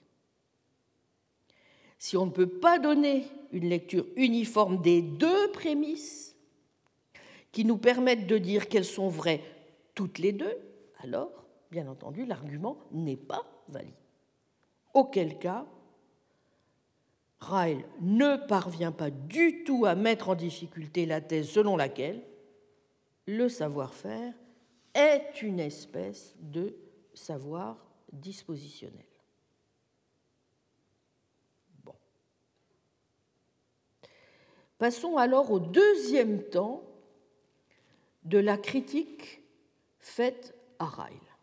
[1.98, 6.36] Si on ne peut pas donner une lecture uniforme des deux prémices
[7.50, 9.42] qui nous permettent de dire qu'elles sont vraies
[9.94, 10.58] toutes les deux,
[10.98, 13.94] alors bien entendu, l'argument n'est pas valide.
[14.92, 15.66] Auquel cas,
[17.44, 22.22] Ryle ne parvient pas du tout à mettre en difficulté la thèse selon laquelle
[23.26, 24.32] le savoir-faire
[24.94, 26.74] est une espèce de
[27.14, 27.76] savoir
[28.12, 29.04] dispositionnel.
[34.78, 36.82] Passons alors au deuxième temps
[38.24, 39.42] de la critique
[40.00, 41.33] faite à Ryle.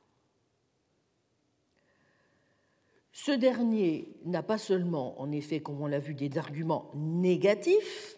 [3.24, 8.17] Ce dernier n'a pas seulement, en effet, comme on l'a vu, des arguments négatifs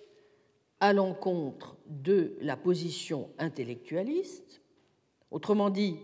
[0.80, 4.62] à l'encontre de la position intellectualiste,
[5.30, 5.98] autrement dit,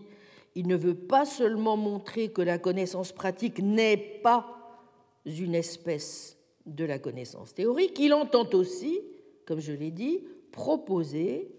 [0.54, 4.84] il ne veut pas seulement montrer que la connaissance pratique n'est pas
[5.24, 6.36] une espèce
[6.66, 9.00] de la connaissance théorique, il entend aussi,
[9.46, 11.50] comme je l'ai dit, proposer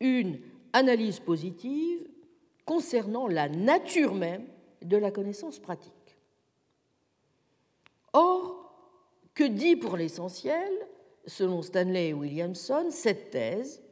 [0.00, 0.38] une
[0.74, 2.06] analyse positive
[2.66, 4.44] concernant la nature même
[4.82, 6.03] de la connaissance pratique.
[8.14, 8.72] Or,
[9.34, 10.70] que dit pour l'essentiel,
[11.26, 13.82] selon Stanley et Williamson, cette thèse,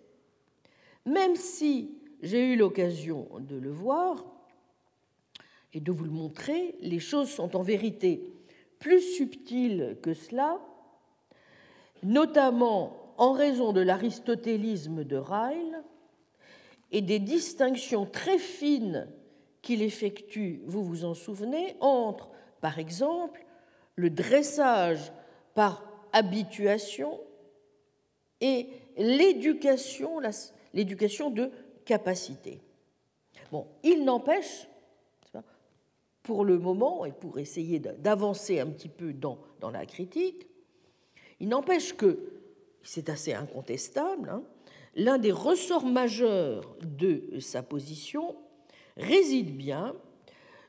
[1.04, 4.24] même si j'ai eu l'occasion de le voir
[5.72, 8.32] et de vous le montrer, les choses sont en vérité
[8.78, 10.60] plus subtiles que cela,
[12.04, 15.82] notamment en raison de l'aristotélisme de Ryle
[16.92, 19.08] et des distinctions très fines
[19.62, 23.44] qu'il effectue, vous vous en souvenez, entre, par exemple,
[23.96, 25.12] le dressage
[25.54, 27.20] par habituation
[28.40, 30.20] et l'éducation,
[31.30, 31.50] de
[31.84, 32.60] capacité.
[33.50, 34.66] Bon, il n'empêche,
[36.22, 40.46] pour le moment, et pour essayer d'avancer un petit peu dans, dans la critique,
[41.40, 42.18] il n'empêche que,
[42.82, 44.42] c'est assez incontestable, hein,
[44.94, 48.36] l'un des ressorts majeurs de sa position
[48.96, 49.94] réside bien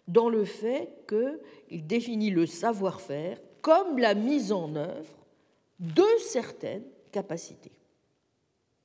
[0.07, 5.17] dans le fait qu'il définit le savoir-faire comme la mise en œuvre
[5.79, 7.71] de certaines capacités.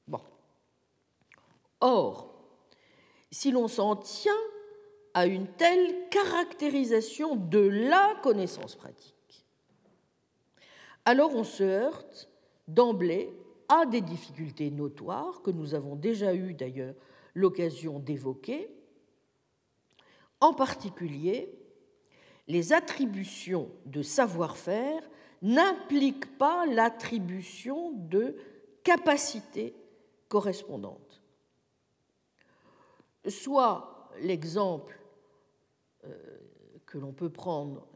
[0.06, 0.20] Bon.
[1.80, 2.34] Or,
[3.30, 4.32] si l'on s'en tient
[5.14, 9.14] à une telle caractérisation de la connaissance pratique,
[11.04, 12.28] alors on se heurte
[12.68, 13.32] d'emblée
[13.68, 16.94] à des difficultés notoires que nous avons déjà eu d'ailleurs
[17.34, 18.70] l'occasion d'évoquer,
[20.40, 21.54] en particulier
[22.48, 25.02] les attributions de savoir-faire
[25.42, 28.36] n'impliquent pas l'attribution de
[28.82, 29.74] capacités
[30.28, 31.22] correspondantes.
[33.28, 34.98] Soit l'exemple
[36.04, 36.14] euh,
[36.86, 37.86] que l'on peut prendre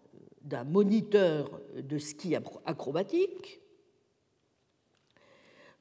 [0.43, 3.61] d'un moniteur de ski acrobatique,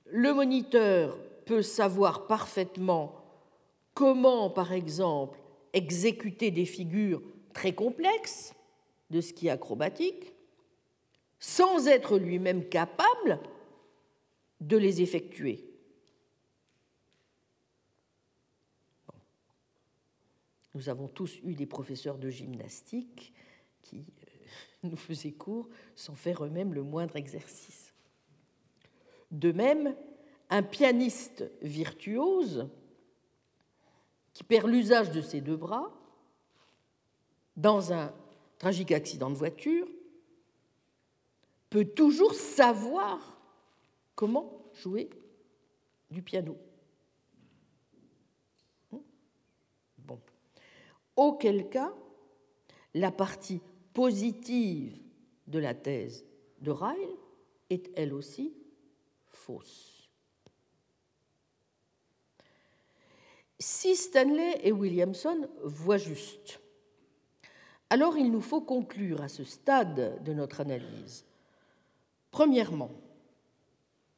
[0.05, 3.15] le moniteur peut savoir parfaitement
[3.93, 5.40] comment, par exemple,
[5.73, 7.21] exécuter des figures
[7.53, 8.53] très complexes
[9.09, 10.33] de ski acrobatique
[11.39, 13.39] sans être lui-même capable
[14.59, 15.65] de les effectuer.
[20.73, 23.33] Nous avons tous eu des professeurs de gymnastique
[23.81, 24.45] qui euh,
[24.83, 27.93] nous faisaient cours sans faire eux-mêmes le moindre exercice.
[29.31, 29.95] De même,
[30.49, 32.69] un pianiste virtuose
[34.43, 35.91] perd l'usage de ses deux bras
[37.55, 38.13] dans un
[38.57, 39.87] tragique accident de voiture
[41.69, 43.41] peut toujours savoir
[44.15, 45.09] comment jouer
[46.09, 46.57] du piano.
[49.97, 50.19] Bon.
[51.15, 51.93] Auquel cas,
[52.93, 53.61] la partie
[53.93, 54.99] positive
[55.47, 56.25] de la thèse
[56.59, 57.17] de Ryle
[57.69, 58.53] est elle aussi
[59.29, 60.00] fausse.
[63.61, 66.59] Si Stanley et Williamson voient juste,
[67.91, 71.25] alors il nous faut conclure à ce stade de notre analyse,
[72.31, 72.89] premièrement,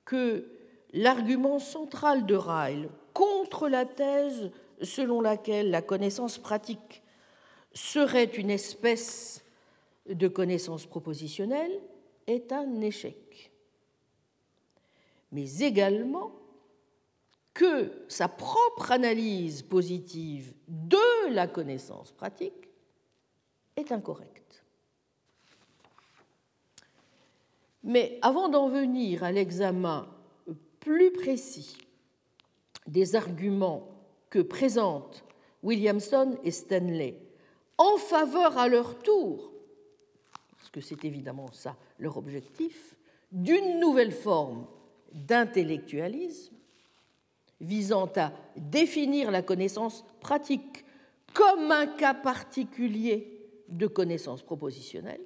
[0.06, 0.48] que
[0.94, 4.50] l'argument central de Ryle contre la thèse
[4.82, 7.04] selon laquelle la connaissance pratique
[7.74, 9.44] serait une espèce
[10.08, 11.82] de connaissance propositionnelle
[12.28, 13.52] est un échec.
[15.34, 16.32] Mais également
[17.54, 22.70] que sa propre analyse positive de la connaissance pratique
[23.76, 24.64] est incorrecte.
[27.84, 30.08] Mais avant d'en venir à l'examen
[30.80, 31.78] plus précis
[32.88, 33.89] des arguments
[34.30, 35.24] que présentent
[35.62, 37.18] Williamson et Stanley
[37.78, 39.51] en faveur à leur tour,
[40.58, 42.97] parce que c'est évidemment ça leur objectif,
[43.32, 44.68] d'une nouvelle forme
[45.14, 46.56] d'intellectualisme
[47.64, 50.86] visant à définir la connaissance pratique
[51.34, 55.22] comme un cas particulier de connaissance propositionnelle.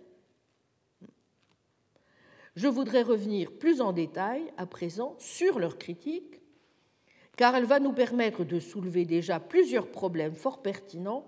[2.55, 6.41] Je voudrais revenir plus en détail à présent sur leur critique,
[7.35, 11.25] car elle va nous permettre de soulever déjà plusieurs problèmes fort pertinents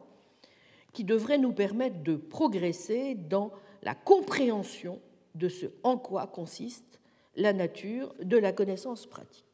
[0.93, 3.51] qui devraient nous permettre de progresser dans
[3.83, 4.99] la compréhension
[5.35, 6.99] de ce en quoi consiste
[7.35, 9.48] la nature de la connaissance pratique.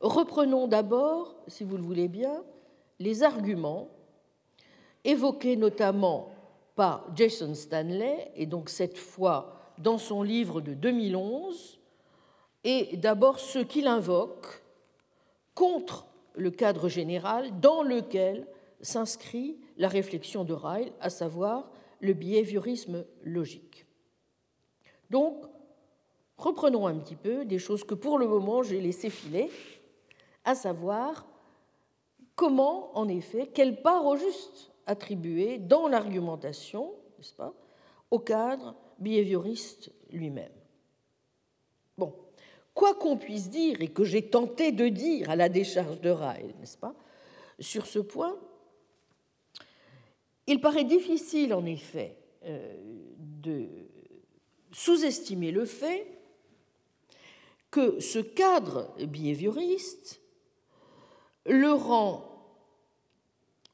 [0.00, 2.44] Reprenons d'abord, si vous le voulez bien,
[3.00, 3.88] les arguments
[5.04, 6.30] évoqués notamment
[6.76, 11.80] par Jason Stanley, et donc cette fois dans son livre de 2011,
[12.64, 14.62] et d'abord ce qu'il invoque
[15.54, 18.46] contre le cadre général dans lequel
[18.80, 21.70] s'inscrit la réflexion de Ryle, à savoir
[22.00, 23.86] le behaviorisme logique.
[25.10, 25.34] Donc,
[26.36, 29.50] reprenons un petit peu des choses que pour le moment j'ai laissé filer,
[30.48, 31.26] à savoir
[32.34, 37.52] comment, en effet, quelle part au juste attribuer dans l'argumentation, n'est-ce pas,
[38.10, 40.50] au cadre behavioriste lui-même.
[41.98, 42.14] Bon,
[42.72, 46.54] quoi qu'on puisse dire et que j'ai tenté de dire à la décharge de Ryle,
[46.60, 46.94] n'est-ce pas,
[47.60, 48.34] sur ce point,
[50.46, 52.74] il paraît difficile, en effet, euh,
[53.18, 53.68] de
[54.72, 56.06] sous-estimer le fait
[57.70, 60.22] que ce cadre behavioriste
[61.48, 62.24] le rend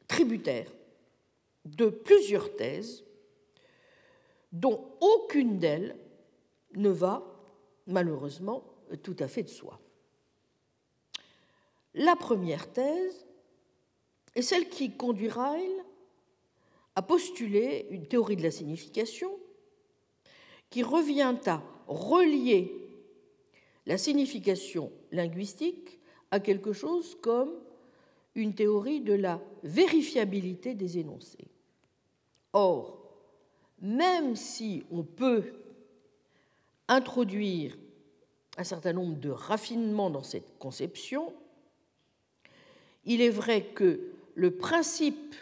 [0.08, 0.70] tributaire
[1.64, 3.04] de plusieurs thèses
[4.52, 5.96] dont aucune d'elles
[6.76, 7.24] ne va
[7.86, 8.64] malheureusement
[9.02, 9.80] tout à fait de soi.
[11.94, 13.26] La première thèse
[14.34, 15.84] est celle qui conduit Ryle
[16.96, 19.30] à postuler une théorie de la signification
[20.70, 22.72] qui revient à relier
[23.86, 25.98] la signification linguistique
[26.34, 27.52] à quelque chose comme
[28.34, 31.46] une théorie de la vérifiabilité des énoncés.
[32.52, 32.98] Or,
[33.80, 35.44] même si on peut
[36.88, 37.78] introduire
[38.56, 41.32] un certain nombre de raffinements dans cette conception,
[43.04, 44.00] il est vrai que
[44.34, 45.36] le principe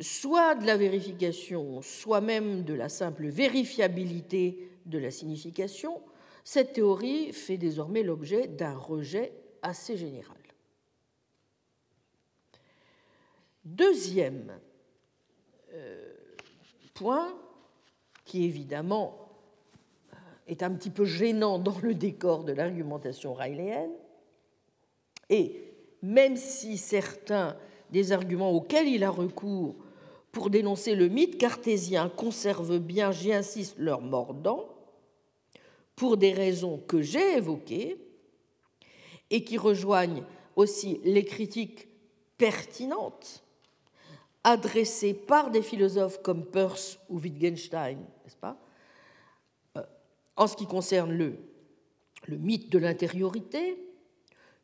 [0.00, 6.00] soit de la vérification, soit même de la simple vérifiabilité de la signification,
[6.42, 9.32] cette théorie fait désormais l'objet d'un rejet
[9.62, 10.36] assez général.
[13.64, 14.58] Deuxième
[15.72, 16.14] euh,
[16.94, 17.36] point,
[18.24, 19.28] qui évidemment
[20.12, 23.92] euh, est un petit peu gênant dans le décor de l'argumentation rayléenne,
[25.30, 25.64] et
[26.02, 27.56] même si certains
[27.90, 29.74] des arguments auxquels il a recours
[30.30, 34.68] pour dénoncer le mythe cartésien conservent bien, j'y insiste, leur mordant,
[35.96, 37.96] pour des raisons que j'ai évoquées
[39.30, 40.24] et qui rejoignent
[40.54, 41.88] aussi les critiques
[42.38, 43.42] pertinentes
[44.44, 48.56] adressées par des philosophes comme Peirce ou Wittgenstein, n'est-ce pas
[49.76, 49.82] euh,
[50.36, 51.36] En ce qui concerne le,
[52.26, 53.76] le mythe de l'intériorité,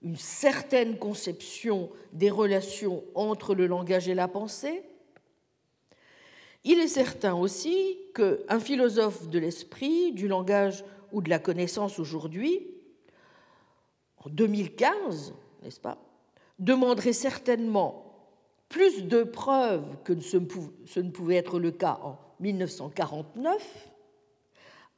[0.02, 4.82] une certaine conception des relations entre le langage et la pensée,
[6.64, 12.68] il est certain aussi qu'un philosophe de l'esprit, du langage ou de la connaissance aujourd'hui,
[14.24, 15.98] en 2015, n'est-ce pas,
[16.58, 18.12] demanderait certainement
[18.68, 23.88] plus de preuves que ce ne pouvait être le cas en 1949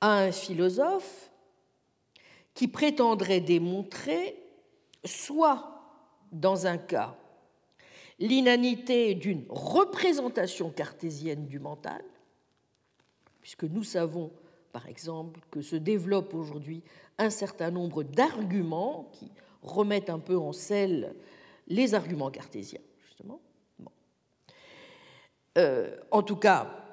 [0.01, 1.31] à un philosophe
[2.55, 4.37] qui prétendrait démontrer
[5.05, 5.83] soit
[6.31, 7.17] dans un cas
[8.19, 12.05] l'inanité d'une représentation cartésienne du mental,
[13.41, 14.31] puisque nous savons
[14.75, 16.83] par exemple que se développe aujourd'hui
[17.17, 19.31] un certain nombre d'arguments qui
[19.63, 21.15] remettent un peu en selle
[21.69, 23.41] les arguments cartésiens, justement.
[25.57, 26.85] Euh, en tout cas,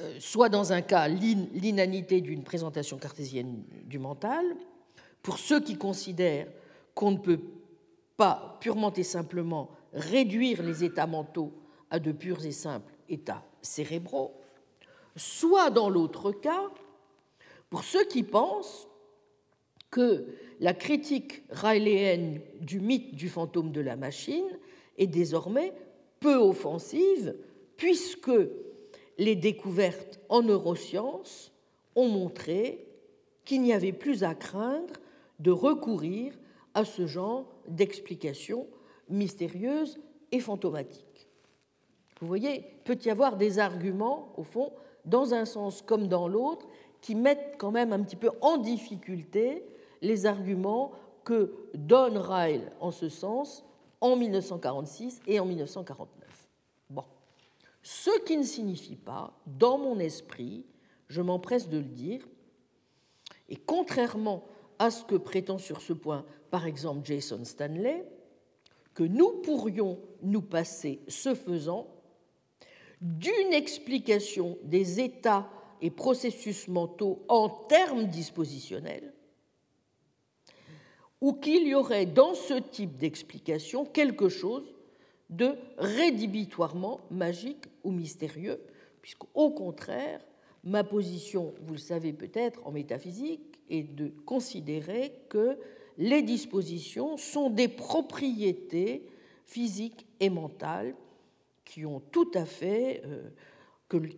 [0.00, 4.46] euh, soit dans un cas l'inanité d'une présentation cartésienne du mental,
[5.22, 6.48] pour ceux qui considèrent
[6.94, 7.40] qu'on ne peut
[8.16, 11.52] pas purement et simplement réduire les états mentaux
[11.90, 14.40] à de purs et simples états cérébraux,
[15.18, 16.70] soit dans l'autre cas,
[17.68, 18.88] pour ceux qui pensent
[19.90, 20.26] que
[20.60, 24.58] la critique rayléenne du mythe du fantôme de la machine
[24.96, 25.72] est désormais
[26.20, 27.36] peu offensive,
[27.76, 28.32] puisque
[29.18, 31.52] les découvertes en neurosciences
[31.94, 32.86] ont montré
[33.44, 34.94] qu'il n'y avait plus à craindre
[35.38, 36.34] de recourir
[36.74, 38.66] à ce genre d'explications
[39.08, 39.98] mystérieuses
[40.32, 41.28] et fantomatiques.
[42.20, 44.72] Vous voyez, il peut y avoir des arguments, au fond,
[45.08, 46.66] dans un sens comme dans l'autre,
[47.00, 49.64] qui mettent quand même un petit peu en difficulté
[50.02, 50.92] les arguments
[51.24, 53.64] que donne Ryle en ce sens
[54.00, 56.48] en 1946 et en 1949.
[56.90, 57.04] Bon.
[57.82, 60.64] Ce qui ne signifie pas, dans mon esprit,
[61.08, 62.26] je m'empresse de le dire,
[63.48, 64.44] et contrairement
[64.78, 68.06] à ce que prétend sur ce point par exemple Jason Stanley,
[68.94, 71.86] que nous pourrions nous passer, ce faisant,
[73.00, 75.48] d'une explication des états
[75.80, 79.12] et processus mentaux en termes dispositionnels,
[81.20, 84.64] ou qu'il y aurait dans ce type d'explication quelque chose
[85.30, 88.60] de rédhibitoirement magique ou mystérieux,
[89.02, 90.20] puisqu'au contraire,
[90.64, 95.58] ma position, vous le savez peut-être en métaphysique, est de considérer que
[95.98, 99.08] les dispositions sont des propriétés
[99.44, 100.94] physiques et mentales
[101.68, 103.28] qui ont tout à fait, euh,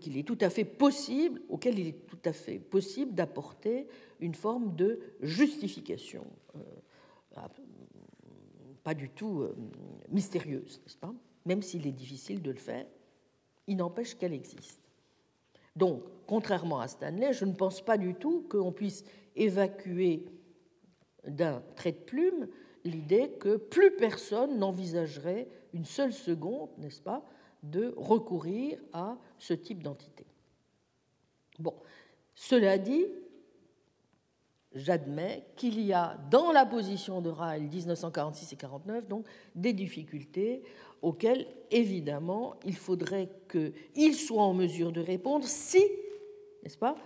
[0.01, 3.88] qu'il est tout à fait possible, auquel il est tout à fait possible d'apporter
[4.20, 6.24] une forme de justification,
[6.55, 6.61] euh,
[7.34, 7.48] ah,
[8.84, 9.57] pas du tout euh,
[10.09, 11.12] mystérieuse, n'est-ce pas?
[11.44, 12.86] Même s'il est difficile de le faire,
[13.66, 14.80] il n'empêche qu'elle existe.
[15.74, 20.24] Donc, contrairement à Stanley, je ne pense pas du tout qu'on puisse évacuer
[21.26, 22.48] d'un trait de plume
[22.84, 27.24] l'idée que plus personne n'envisagerait une seule seconde, n'est-ce pas,
[27.62, 30.24] de recourir à ce type d'entité.
[31.58, 31.74] Bon,
[32.34, 33.04] cela dit,
[34.74, 40.62] j'admets qu'il y a dans la position de Ryle 1946 et 49 donc des difficultés
[41.02, 45.84] auxquelles évidemment il faudrait qu'il soit en mesure de répondre si,
[46.62, 46.96] n'est-ce pas,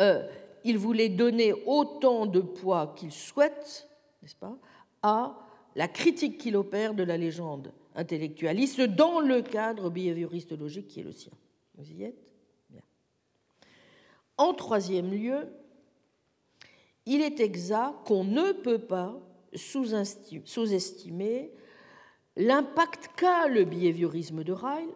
[0.00, 0.28] euh,
[0.64, 3.88] il voulait donner autant de poids qu'il souhaite,
[4.22, 4.56] n'est-ce pas,
[5.02, 5.38] à
[5.76, 11.04] la critique qu'il opère de la légende intellectualiste dans le cadre behavioriste logique qui est
[11.04, 11.32] le sien.
[11.76, 12.32] Vous y êtes?
[12.70, 12.82] Bien.
[14.36, 15.48] En troisième lieu,
[17.06, 19.20] il est exact qu'on ne peut pas
[19.54, 21.52] sous-estimer
[22.36, 24.94] l'impact qu'a le behaviorisme de Ryle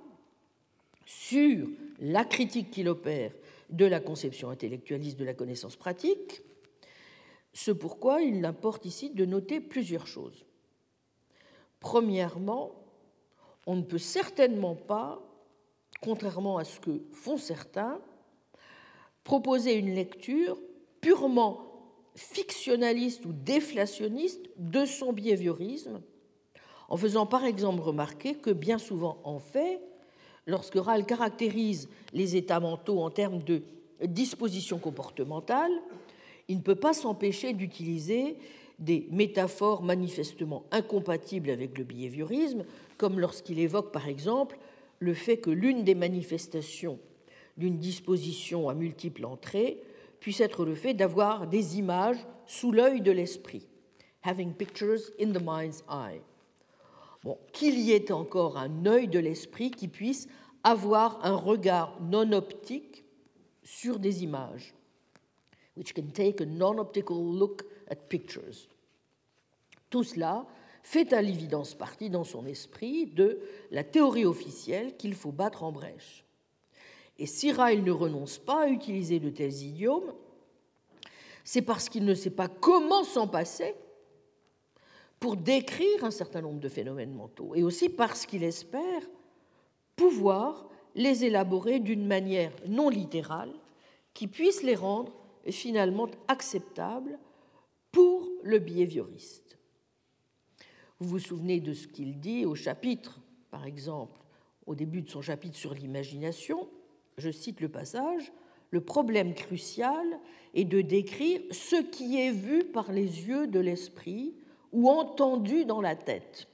[1.05, 1.69] sur
[2.01, 3.33] la critique qu'il opère
[3.71, 6.43] de la conception intellectualiste de la connaissance pratique,
[7.53, 10.47] ce pourquoi il importe ici de noter plusieurs choses.
[11.81, 12.78] Premièrement,
[13.69, 15.23] on ne peut certainement pas,
[16.01, 18.01] contrairement à ce que font certains,
[19.25, 20.59] proposer une lecture
[21.03, 21.61] purement
[22.17, 26.01] fictionnaliste ou déflationniste de son behaviorisme,
[26.89, 29.83] en faisant par exemple remarquer que bien souvent en fait,
[30.47, 33.63] lorsque Rall caractérise les états mentaux en termes de
[34.03, 35.73] disposition comportementale,
[36.49, 38.39] il ne peut pas s'empêcher d'utiliser
[38.79, 42.65] des métaphores manifestement incompatibles avec le behaviorisme,
[42.99, 44.59] comme lorsqu'il évoque par exemple
[44.99, 46.99] le fait que l'une des manifestations
[47.57, 49.83] d'une disposition à multiples entrées
[50.21, 53.67] puisse être le fait d'avoir des images sous l'œil de l'esprit,
[54.25, 56.21] having pictures in the mind's eye.
[57.25, 60.29] Bon, qu'il y ait encore un œil de l'esprit qui puisse
[60.65, 63.05] avoir un regard non optique
[63.63, 64.75] sur des images,
[65.77, 68.69] which can take a non-optical look at pictures.
[69.91, 70.47] Tout cela
[70.89, 75.71] fait à l'évidence partie dans son esprit de la théorie officielle qu'il faut battre en
[75.71, 76.25] brèche.
[77.19, 80.15] Et si Ryle ne renonce pas à utiliser de tels idiomes,
[81.45, 83.75] c'est parce qu'il ne sait pas comment s'en passer
[85.21, 89.03] pour décrire un certain nombre de phénomènes mentaux, et aussi parce qu'il espère
[89.95, 93.53] pouvoir les élaborer d'une manière non littérale
[94.15, 95.13] qui puisse les rendre
[95.51, 97.19] finalement acceptables
[97.93, 99.48] pour le behavioriste.
[101.01, 103.21] Vous vous souvenez de ce qu'il dit au chapitre,
[103.51, 104.21] par exemple,
[104.67, 106.69] au début de son chapitre sur l'imagination,
[107.17, 108.33] je cite le passage,
[108.71, 110.07] le problème crucial
[110.55, 114.35] est de décrire ce qui est vu par les yeux de l'esprit
[114.73, 116.49] ou entendu dans la tête.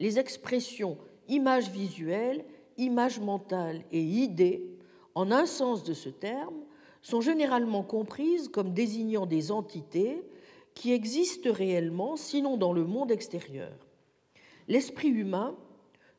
[0.00, 0.96] Les expressions
[1.28, 2.44] images visuelles,
[2.78, 4.64] images mentales et idées,
[5.14, 6.54] en un sens de ce terme,
[7.02, 10.22] sont généralement comprises comme désignant des entités
[10.78, 13.72] qui existent réellement, sinon dans le monde extérieur.
[14.68, 15.56] L'esprit humain,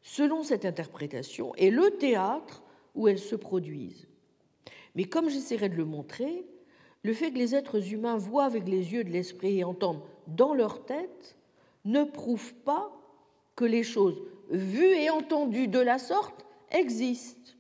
[0.02, 2.62] selon cette interprétation, est le théâtre
[2.94, 4.10] où elles se produisent.
[4.96, 6.46] Mais comme j'essaierai de le montrer,
[7.04, 10.54] le fait que les êtres humains voient avec les yeux de l'esprit et entendent dans
[10.54, 11.38] leur tête
[11.86, 12.92] ne prouve pas
[13.56, 17.54] que les choses vues et entendues de la sorte existent.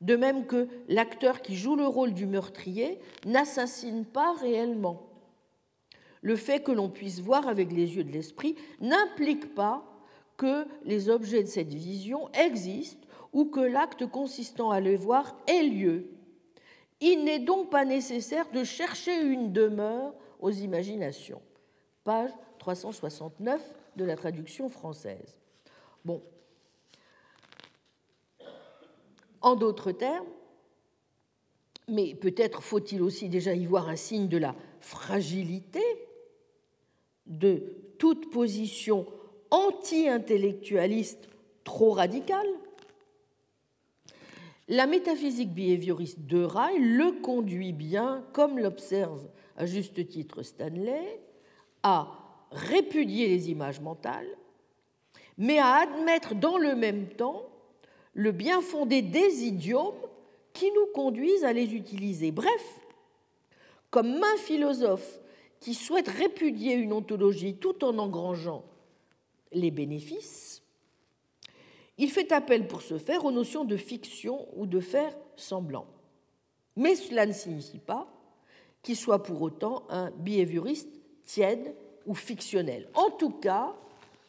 [0.00, 5.11] De même que l'acteur qui joue le rôle du meurtrier n'assassine pas réellement.
[6.22, 9.84] Le fait que l'on puisse voir avec les yeux de l'esprit n'implique pas
[10.36, 15.64] que les objets de cette vision existent ou que l'acte consistant à les voir ait
[15.64, 16.06] lieu.
[17.00, 21.42] Il n'est donc pas nécessaire de chercher une demeure aux imaginations.
[22.04, 23.60] Page 369
[23.96, 25.40] de la traduction française.
[26.04, 26.22] Bon.
[29.40, 30.26] En d'autres termes,
[31.88, 35.82] mais peut-être faut-il aussi déjà y voir un signe de la fragilité
[37.32, 37.62] de
[37.98, 39.06] toute position
[39.50, 41.28] anti-intellectualiste
[41.64, 42.46] trop radicale
[44.68, 49.26] La métaphysique behavioriste de Ryle le conduit bien, comme l'observe
[49.56, 51.20] à juste titre Stanley,
[51.82, 52.08] à
[52.50, 54.28] répudier les images mentales,
[55.38, 57.48] mais à admettre dans le même temps
[58.14, 59.94] le bien fondé des idiomes
[60.52, 62.30] qui nous conduisent à les utiliser.
[62.30, 62.80] Bref,
[63.90, 65.21] comme un philosophe
[65.62, 68.64] qui souhaite répudier une ontologie tout en engrangeant
[69.52, 70.60] les bénéfices,
[71.98, 75.86] il fait appel pour ce faire aux notions de fiction ou de faire semblant.
[76.74, 78.08] Mais cela ne signifie pas
[78.82, 82.88] qu'il soit pour autant un behavioriste tiède ou fictionnel.
[82.94, 83.76] En tout cas,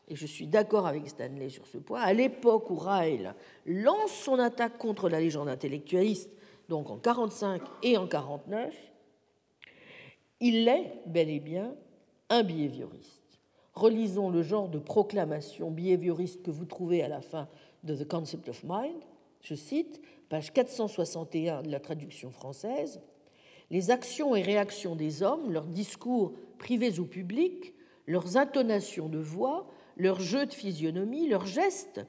[0.09, 3.33] et je suis d'accord avec Stanley sur ce point, à l'époque où Ryle
[3.65, 6.29] lance son attaque contre la légende intellectualiste,
[6.69, 8.92] donc en 45 et en 49,
[10.43, 11.73] il est bel et bien
[12.29, 13.39] un behavioriste.
[13.73, 17.47] Relisons le genre de proclamation behavioriste que vous trouvez à la fin
[17.83, 18.99] de The Concept of Mind.
[19.41, 22.99] Je cite, page 461 de la traduction française.
[23.71, 27.73] Les actions et réactions des hommes, leurs discours privés ou publics,
[28.05, 29.65] leurs intonations de voix,
[29.95, 32.05] leurs jeux de physionomie, leurs gestes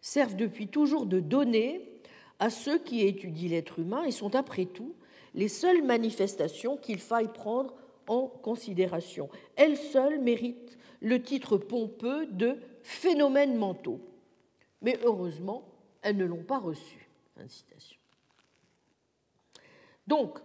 [0.00, 1.80] servent depuis toujours de données
[2.40, 4.96] à ceux qui étudient l'être humain et sont après tout
[5.36, 7.74] les seules manifestations qu'il faille prendre
[8.08, 9.28] en considération.
[9.54, 14.00] Elles seules méritent le titre pompeux de phénomènes mentaux.
[14.82, 15.68] Mais heureusement,
[16.02, 17.08] elles ne l'ont pas reçu.
[20.06, 20.38] Donc,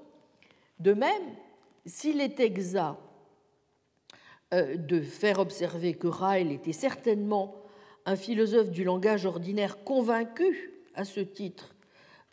[0.79, 1.35] de même,
[1.85, 2.97] s'il est exact
[4.53, 7.55] euh, de faire observer que Ryle était certainement
[8.05, 11.75] un philosophe du langage ordinaire convaincu à ce titre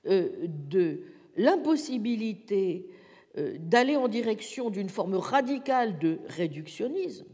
[0.07, 1.03] euh, de
[1.39, 2.91] l'impossibilité
[3.39, 7.27] euh, d'aller en direction d'une forme radicale de réductionnisme,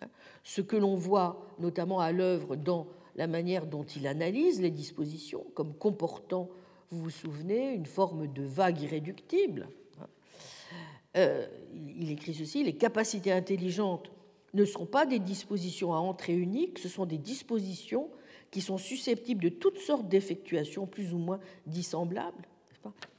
[0.00, 0.08] hein,
[0.44, 2.86] ce que l'on voit notamment à l'œuvre dans
[3.16, 6.48] la manière dont il analyse les dispositions comme comportant,
[6.90, 9.68] vous vous souvenez, une forme de vague irréductible.
[10.00, 11.26] Hein.
[11.74, 14.12] il écrit ceci, les capacités intelligentes
[14.54, 18.08] ne sont pas des dispositions à entrée unique, ce sont des dispositions
[18.50, 22.48] qui sont susceptibles de toutes sortes d'effectuations plus ou moins dissemblables.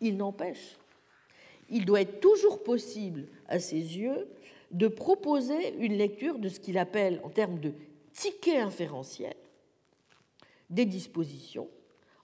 [0.01, 0.77] Il n'empêche,
[1.69, 4.27] il doit être toujours possible à ses yeux
[4.71, 7.73] de proposer une lecture de ce qu'il appelle, en termes de
[8.13, 9.35] ticket inférentiel,
[10.69, 11.67] des dispositions,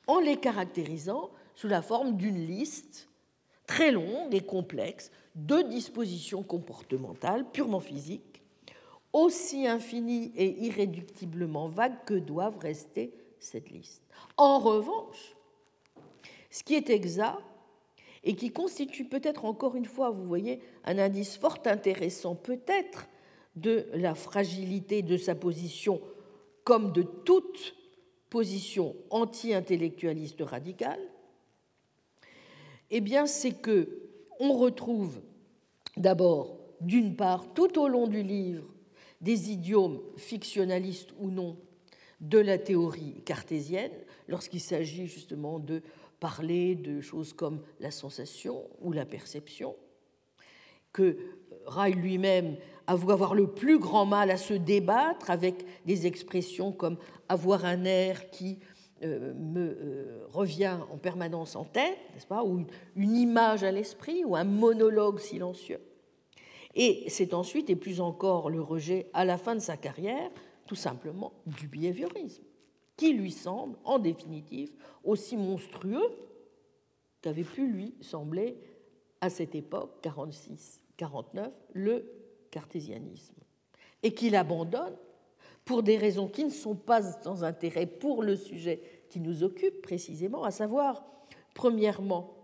[0.08, 3.08] en les caractérisant sous la forme d'une liste
[3.66, 8.36] très longue et complexe de dispositions comportementales purement physiques
[9.16, 14.04] aussi infinie et irréductiblement vague que doivent rester cette liste.
[14.36, 15.38] En revanche,
[16.56, 17.40] ce qui est exact
[18.24, 23.10] et qui constitue peut-être encore une fois, vous voyez, un indice fort intéressant peut-être
[23.58, 26.00] de la fragilité de sa position
[26.64, 27.76] comme de toute
[28.30, 31.02] position anti-intellectualiste radicale,
[32.90, 33.90] eh bien c'est que
[34.40, 35.20] on retrouve
[35.98, 38.66] d'abord d'une part tout au long du livre
[39.20, 41.58] des idiomes fictionnalistes ou non
[42.22, 43.92] de la théorie cartésienne
[44.30, 45.82] lorsqu'il s'agit justement de
[46.20, 49.76] parler de choses comme la sensation ou la perception,
[50.92, 51.18] que
[51.66, 52.58] Ryle lui-même
[52.88, 56.98] avoue avoir le plus grand mal à se débattre avec des expressions comme
[57.28, 58.60] avoir un air qui
[59.04, 64.24] euh, me euh, revient en permanence en tête, n'est-ce pas, ou une image à l'esprit,
[64.24, 65.82] ou un monologue silencieux.
[66.76, 70.30] Et c'est ensuite, et plus encore, le rejet à la fin de sa carrière,
[70.66, 72.44] tout simplement, du behaviorisme,
[72.98, 74.72] qui lui semble, en définitive,
[75.04, 76.10] aussi monstrueux
[77.22, 78.58] qu'avait pu lui sembler
[79.22, 82.06] à cette époque, 46-49, le
[82.52, 83.36] cartésianisme,
[84.04, 84.96] et qu'il abandonne
[85.66, 89.82] pour des raisons qui ne sont pas sans intérêt pour le sujet qui nous occupe
[89.82, 91.04] précisément, à savoir,
[91.56, 92.36] premièrement,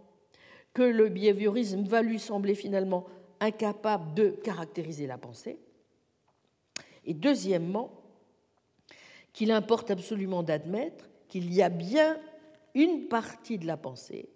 [0.73, 3.05] que le behaviorisme va lui sembler finalement
[3.39, 5.59] incapable de caractériser la pensée.
[7.05, 8.00] Et deuxièmement,
[9.33, 12.19] qu'il importe absolument d'admettre qu'il y a bien
[12.73, 14.29] une partie de la pensée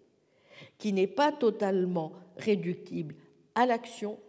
[0.78, 3.16] qui n'est pas totalement réductible
[3.56, 4.20] à l'action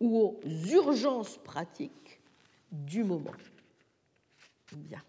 [0.00, 0.40] ou aux
[0.72, 2.20] urgences pratiques
[2.70, 3.32] du moment.
[4.72, 5.02] Bien.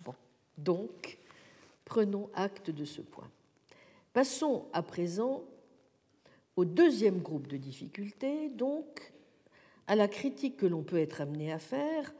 [0.00, 0.14] Bon,
[0.58, 1.18] donc,
[1.84, 3.30] prenons acte de ce point.
[4.12, 5.44] Passons à présent
[6.56, 9.12] au deuxième groupe de difficultés, donc
[9.86, 12.12] à la critique que l'on peut être amené à faire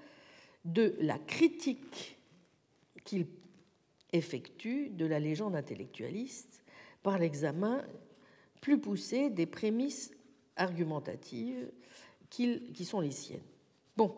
[0.64, 2.18] de la critique
[3.04, 3.26] qu'il
[4.12, 6.62] effectue de la légende intellectualiste
[7.02, 7.82] par l'examen
[8.60, 10.12] plus poussé des prémices
[10.56, 11.70] argumentatives
[12.28, 13.40] qui sont les siennes.
[13.96, 14.14] Bon,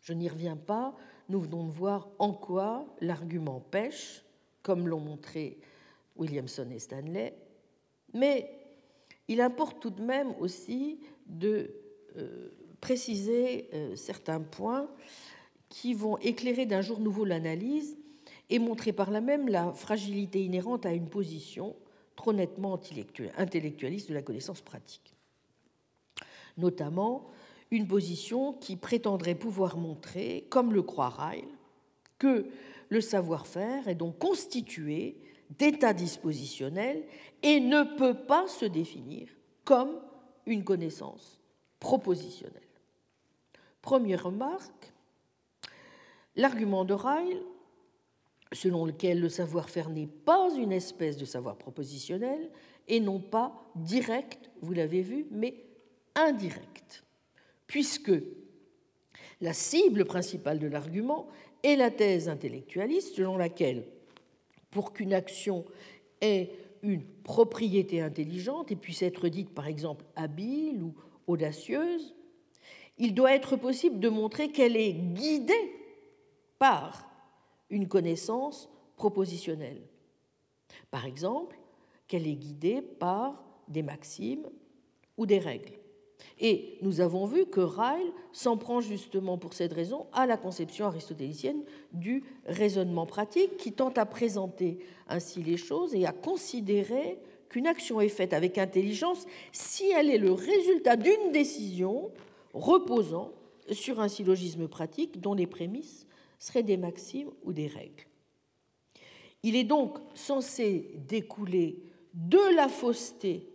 [0.00, 0.94] je n'y reviens pas,
[1.28, 4.22] nous venons de voir en quoi l'argument pêche,
[4.62, 5.58] comme l'ont montré
[6.16, 7.34] Williamson et Stanley,
[8.12, 8.50] mais
[9.28, 11.74] il importe tout de même aussi de
[12.16, 12.50] euh,
[12.84, 14.86] préciser euh, certains points
[15.70, 17.96] qui vont éclairer d'un jour nouveau l'analyse
[18.50, 21.74] et montrer par là même la fragilité inhérente à une position
[22.14, 22.78] trop nettement
[23.38, 25.16] intellectualiste de la connaissance pratique.
[26.58, 27.30] Notamment
[27.70, 31.48] une position qui prétendrait pouvoir montrer, comme le croit Ryle,
[32.18, 32.44] que
[32.90, 35.16] le savoir-faire est donc constitué
[35.58, 37.02] d'états dispositionnels
[37.42, 39.28] et ne peut pas se définir
[39.64, 39.98] comme
[40.44, 41.40] une connaissance
[41.80, 42.63] propositionnelle.
[43.84, 44.94] Première remarque,
[46.36, 47.42] l'argument de Ryle,
[48.50, 52.50] selon lequel le savoir-faire n'est pas une espèce de savoir propositionnel
[52.88, 55.66] et non pas direct, vous l'avez vu, mais
[56.14, 57.04] indirect,
[57.66, 58.14] puisque
[59.42, 61.28] la cible principale de l'argument
[61.62, 63.84] est la thèse intellectualiste selon laquelle
[64.70, 65.66] pour qu'une action
[66.22, 70.94] ait une propriété intelligente et puisse être dite par exemple habile ou
[71.26, 72.14] audacieuse,
[72.98, 75.72] il doit être possible de montrer qu'elle est guidée
[76.58, 77.08] par
[77.70, 79.82] une connaissance propositionnelle.
[80.90, 81.58] Par exemple,
[82.06, 84.46] qu'elle est guidée par des maximes
[85.16, 85.72] ou des règles.
[86.40, 90.86] Et nous avons vu que Ryle s'en prend justement pour cette raison à la conception
[90.86, 94.78] aristotélicienne du raisonnement pratique qui tente à présenter
[95.08, 97.18] ainsi les choses et à considérer
[97.48, 102.10] qu'une action est faite avec intelligence si elle est le résultat d'une décision
[102.54, 103.32] reposant
[103.70, 106.06] sur un syllogisme pratique dont les prémices
[106.38, 108.06] seraient des maximes ou des règles.
[109.42, 111.82] Il est donc censé découler
[112.14, 113.50] de la fausseté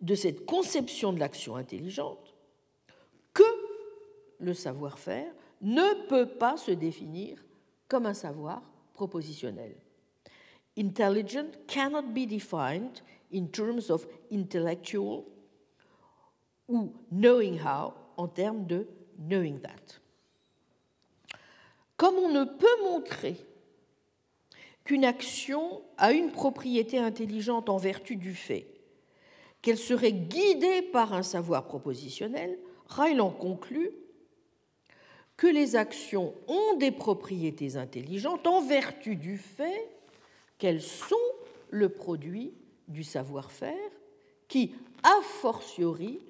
[0.00, 2.34] de cette conception de l'action intelligente
[3.34, 3.42] que
[4.38, 7.44] le savoir-faire ne peut pas se définir
[7.88, 8.62] comme un savoir
[8.94, 9.74] propositionnel.
[10.78, 13.02] Intelligent cannot be defined
[13.32, 15.24] in terms of intellectual
[16.70, 18.86] ou knowing how en termes de
[19.18, 20.00] knowing that.
[21.96, 23.36] Comme on ne peut montrer
[24.84, 28.66] qu'une action a une propriété intelligente en vertu du fait
[29.60, 32.58] qu'elle serait guidée par un savoir propositionnel,
[32.88, 33.90] Ryle en conclut
[35.36, 39.88] que les actions ont des propriétés intelligentes en vertu du fait
[40.58, 41.16] qu'elles sont
[41.70, 42.52] le produit
[42.88, 43.90] du savoir-faire
[44.48, 46.20] qui, a fortiori,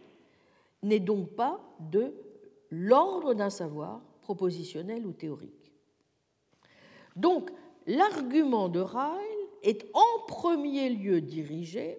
[0.82, 2.14] n'est donc pas de
[2.70, 5.72] l'ordre d'un savoir propositionnel ou théorique.
[7.16, 7.50] Donc,
[7.86, 11.98] l'argument de Ryle est en premier lieu dirigé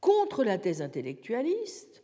[0.00, 2.02] contre la thèse intellectualiste,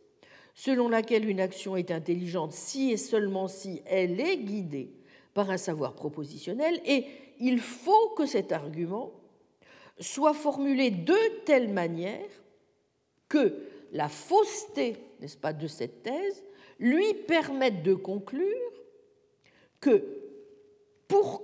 [0.53, 4.91] selon laquelle une action est intelligente si et seulement si elle est guidée
[5.33, 7.05] par un savoir propositionnel, et
[7.39, 9.13] il faut que cet argument
[9.99, 12.29] soit formulé de telle manière
[13.29, 13.55] que
[13.91, 16.43] la fausseté, n'est-ce pas, de cette thèse
[16.79, 18.71] lui permette de conclure
[19.79, 20.03] que
[21.07, 21.43] pour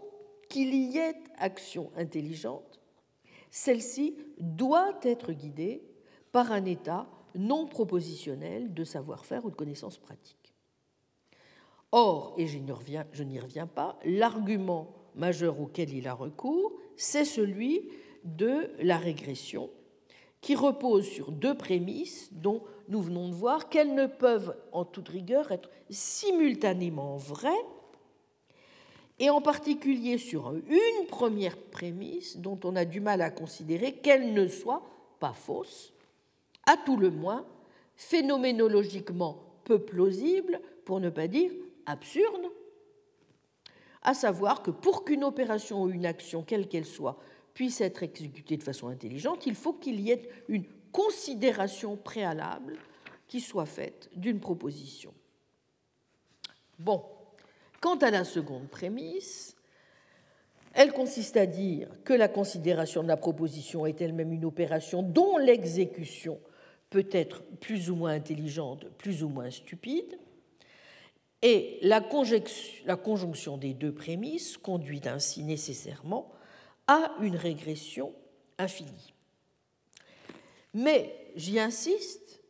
[0.49, 2.79] qu'il y ait action intelligente,
[3.49, 5.83] celle-ci doit être guidée
[6.31, 10.53] par un état non propositionnel de savoir-faire ou de connaissances pratiques.
[11.91, 17.89] Or, et je n'y reviens pas, l'argument majeur auquel il a recours, c'est celui
[18.23, 19.69] de la régression,
[20.43, 25.07] qui repose sur deux prémices dont nous venons de voir qu'elles ne peuvent en toute
[25.07, 27.65] rigueur être simultanément vraies,
[29.19, 34.33] et en particulier sur une première prémisse dont on a du mal à considérer qu'elle
[34.33, 34.83] ne soit
[35.21, 35.93] pas fausse,
[36.65, 37.45] à tout le moins
[37.95, 41.51] phénoménologiquement peu plausible, pour ne pas dire
[41.85, 42.51] absurde,
[44.01, 47.17] à savoir que pour qu'une opération ou une action, quelle qu'elle soit,
[47.53, 52.77] puisse être exécutée de façon intelligente, il faut qu'il y ait une considération préalable
[53.27, 55.13] qui soit faite d'une proposition.
[56.79, 57.03] Bon,
[57.81, 59.55] quant à la seconde prémisse,
[60.73, 65.37] elle consiste à dire que la considération de la proposition est elle-même une opération dont
[65.37, 66.39] l'exécution
[66.89, 70.17] peut être plus ou moins intelligente, plus ou moins stupide,
[71.43, 76.31] et la, conjonction des deux prémices conduit ainsi nécessairement
[76.87, 78.13] à une régression
[78.57, 79.13] infinie.
[80.73, 82.41] Mais, j'y insiste,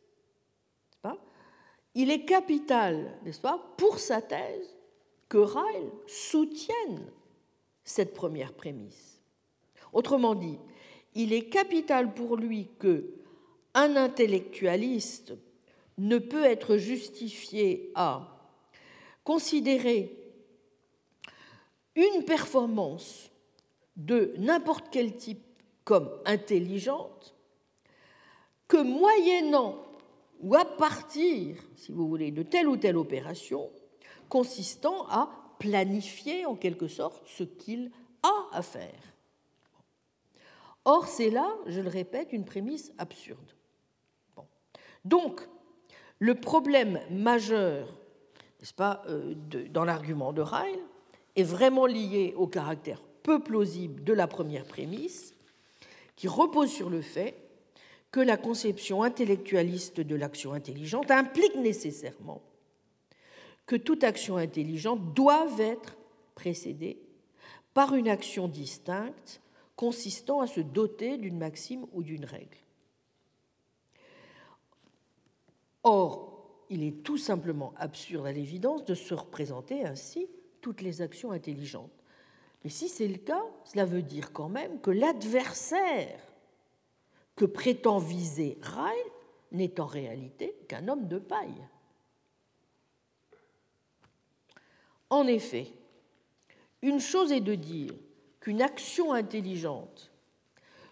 [1.95, 4.75] il est capital, n'est-ce pas, pour sa thèse,
[5.29, 7.11] que Ryle soutienne
[7.83, 9.21] cette première prémisse.
[9.91, 10.57] Autrement dit,
[11.15, 13.13] il est capital pour lui que
[13.75, 15.33] un intellectualiste
[15.97, 18.49] ne peut être justifié à
[19.23, 20.15] considérer
[21.95, 23.29] une performance
[23.95, 25.43] de n'importe quel type
[25.83, 27.35] comme intelligente
[28.67, 29.83] que moyennant
[30.39, 33.69] ou à partir, si vous voulez, de telle ou telle opération
[34.29, 35.29] consistant à
[35.59, 37.91] planifier en quelque sorte ce qu'il
[38.23, 39.13] a à faire.
[40.85, 43.53] Or, c'est là, je le répète, une prémisse absurde.
[45.05, 45.47] Donc,
[46.19, 47.87] le problème majeur,
[48.59, 49.35] n'est-ce pas, euh,
[49.69, 50.79] dans l'argument de Ryle,
[51.35, 55.33] est vraiment lié au caractère peu plausible de la première prémisse,
[56.15, 57.35] qui repose sur le fait
[58.11, 62.41] que la conception intellectualiste de l'action intelligente implique nécessairement
[63.65, 65.97] que toute action intelligente doit être
[66.35, 66.99] précédée
[67.73, 69.41] par une action distincte
[69.75, 72.57] consistant à se doter d'une maxime ou d'une règle.
[75.83, 76.33] Or,
[76.69, 80.27] il est tout simplement absurde à l'évidence de se représenter ainsi
[80.61, 81.91] toutes les actions intelligentes.
[82.63, 86.19] Mais si c'est le cas, cela veut dire quand même que l'adversaire
[87.35, 89.11] que prétend viser Ryle
[89.51, 91.67] n'est en réalité qu'un homme de paille.
[95.09, 95.67] En effet,
[96.81, 97.93] une chose est de dire
[98.39, 100.11] qu'une action intelligente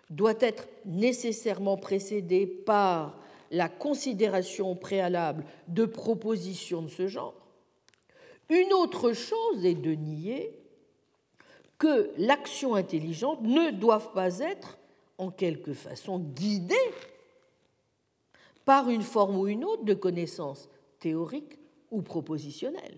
[0.10, 3.18] doit être nécessairement précédée par
[3.49, 7.35] la considération préalable de propositions de ce genre.
[8.49, 10.60] Une autre chose est de nier
[11.81, 14.77] que l'action intelligente ne doit pas être
[15.17, 16.75] en quelque façon guidée
[18.65, 21.57] par une forme ou une autre de connaissance théorique
[21.89, 22.97] ou propositionnelle.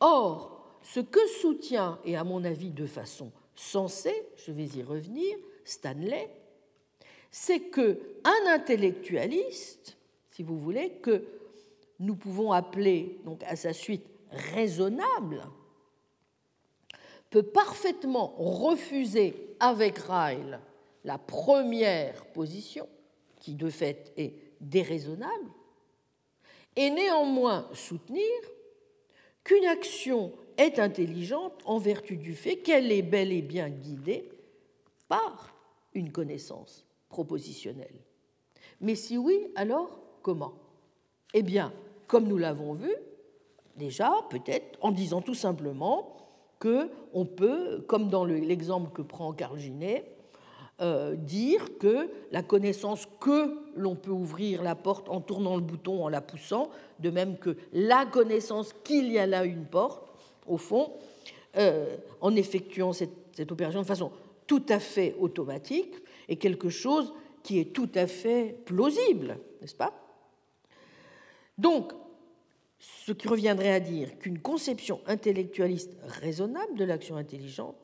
[0.00, 5.34] Or, ce que soutient, et à mon avis de façon sensée, je vais y revenir,
[5.64, 6.28] Stanley,
[7.30, 9.96] c'est que un intellectualiste,
[10.28, 11.24] si vous voulez, que
[12.00, 15.42] nous pouvons appeler donc à sa suite raisonnable,
[17.30, 20.60] peut parfaitement refuser avec Ryle
[21.04, 22.88] la première position,
[23.38, 25.50] qui de fait est déraisonnable,
[26.76, 28.22] et néanmoins soutenir
[29.44, 34.28] qu'une action est intelligente en vertu du fait qu'elle est bel et bien guidée
[35.08, 35.54] par
[35.94, 38.04] une connaissance propositionnelle.
[38.80, 40.54] Mais si oui, alors comment?
[41.32, 41.72] Eh bien,
[42.06, 42.92] comme nous l'avons vu,
[43.76, 46.16] déjà, peut-être en disant tout simplement
[46.60, 50.04] que on peut, comme dans l'exemple que prend Carl Ginet,
[50.80, 56.04] euh, dire que la connaissance que l'on peut ouvrir la porte en tournant le bouton,
[56.04, 56.70] en la poussant,
[57.00, 60.08] de même que la connaissance qu'il y a là une porte,
[60.46, 60.92] au fond,
[61.56, 64.12] euh, en effectuant cette, cette opération de façon
[64.46, 65.94] tout à fait automatique,
[66.28, 67.12] est quelque chose
[67.42, 69.92] qui est tout à fait plausible, n'est-ce pas?
[71.58, 71.92] Donc,
[72.80, 77.76] ce qui reviendrait à dire qu'une conception intellectualiste raisonnable de l'action intelligente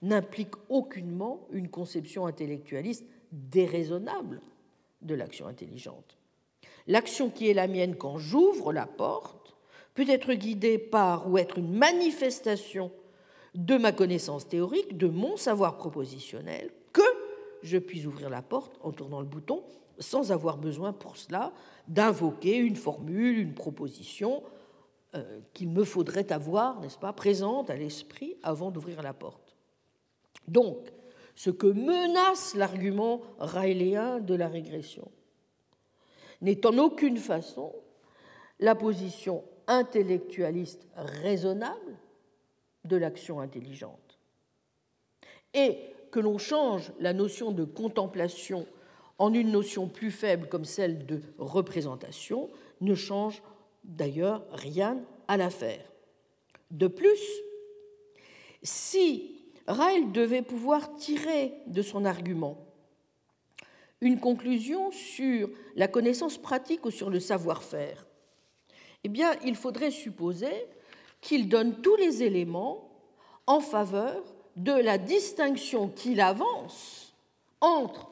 [0.00, 4.40] n'implique aucunement une conception intellectualiste déraisonnable
[5.02, 6.16] de l'action intelligente.
[6.86, 9.56] L'action qui est la mienne quand j'ouvre la porte
[9.94, 12.92] peut être guidée par ou être une manifestation
[13.56, 17.02] de ma connaissance théorique, de mon savoir propositionnel, que
[17.62, 19.64] je puisse ouvrir la porte en tournant le bouton
[19.98, 21.52] sans avoir besoin pour cela
[21.88, 24.42] d'invoquer une formule, une proposition
[25.14, 29.56] euh, qu'il me faudrait avoir, n'est-ce pas, présente à l'esprit avant d'ouvrir la porte.
[30.46, 30.76] Donc,
[31.34, 35.10] ce que menace l'argument raéléen de la régression
[36.40, 37.72] n'est en aucune façon
[38.60, 41.96] la position intellectualiste raisonnable
[42.84, 44.18] de l'action intelligente.
[45.54, 45.78] Et
[46.10, 48.66] que l'on change la notion de contemplation
[49.18, 52.50] en une notion plus faible comme celle de représentation
[52.80, 53.42] ne change
[53.84, 55.84] d'ailleurs rien à l'affaire.
[56.70, 57.20] De plus,
[58.62, 62.64] si Ryle devait pouvoir tirer de son argument
[64.00, 68.06] une conclusion sur la connaissance pratique ou sur le savoir-faire.
[69.04, 70.66] Eh bien, il faudrait supposer
[71.20, 72.90] qu'il donne tous les éléments
[73.46, 74.22] en faveur
[74.56, 77.14] de la distinction qu'il avance
[77.60, 78.08] entre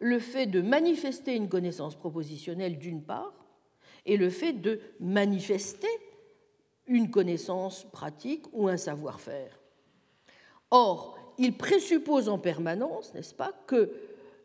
[0.00, 3.34] le fait de manifester une connaissance propositionnelle d'une part
[4.06, 5.88] et le fait de manifester
[6.86, 9.60] une connaissance pratique ou un savoir-faire.
[10.70, 13.92] Or, il présuppose en permanence, n'est-ce pas, que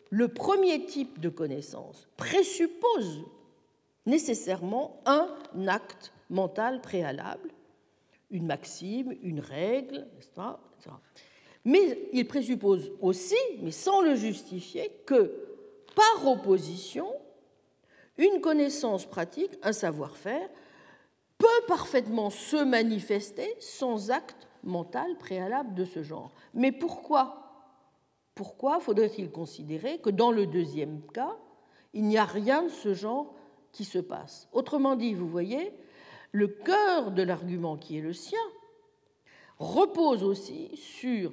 [0.10, 3.26] le premier type de connaissance présuppose
[4.06, 5.28] nécessairement un
[5.68, 7.50] acte mental préalable,
[8.30, 10.48] une maxime, une règle, etc.
[11.66, 15.34] Mais il présuppose aussi, mais sans le justifier, que
[15.96, 17.12] par opposition,
[18.18, 20.48] une connaissance pratique, un savoir-faire,
[21.38, 26.32] peut parfaitement se manifester sans acte mental préalable de ce genre.
[26.54, 27.42] Mais pourquoi?
[28.36, 31.36] Pourquoi faudrait-il considérer que dans le deuxième cas,
[31.94, 33.34] il n'y a rien de ce genre
[33.72, 34.48] qui se passe?
[34.52, 35.74] Autrement dit, vous voyez,
[36.32, 38.40] le cœur de l'argument qui est le sien
[39.58, 41.32] repose aussi sur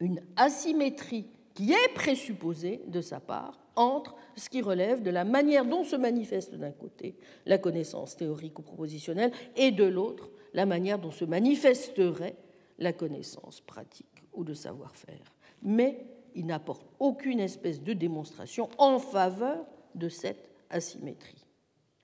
[0.00, 5.64] une asymétrie qui est présupposée de sa part entre ce qui relève de la manière
[5.64, 10.98] dont se manifeste d'un côté la connaissance théorique ou propositionnelle et de l'autre la manière
[10.98, 12.36] dont se manifesterait
[12.78, 15.34] la connaissance pratique ou de savoir-faire.
[15.62, 19.64] Mais il n'apporte aucune espèce de démonstration en faveur
[19.94, 21.46] de cette asymétrie.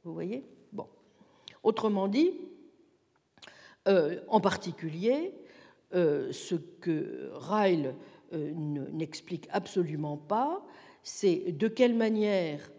[0.05, 0.45] Vous voyez?
[0.73, 0.87] Bon.
[1.63, 2.33] Autrement dit,
[3.89, 5.35] euh, en particulier,
[5.93, 7.95] ce que Ryle
[8.33, 8.53] euh,
[8.93, 10.65] n'explique absolument pas,
[11.03, 12.71] c'est de quelle manière,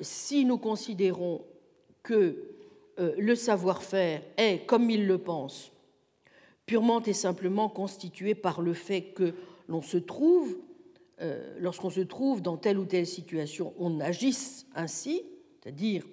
[0.00, 1.44] si nous considérons
[2.02, 2.48] que
[2.96, 5.70] le savoir-faire est, comme il le pense,
[6.64, 9.34] purement et simplement constitué par le fait que
[9.68, 10.56] l'on se trouve,
[11.58, 15.24] lorsqu'on se trouve dans telle ou telle situation, on agisse ainsi,
[15.60, 16.06] c'est-à-dire,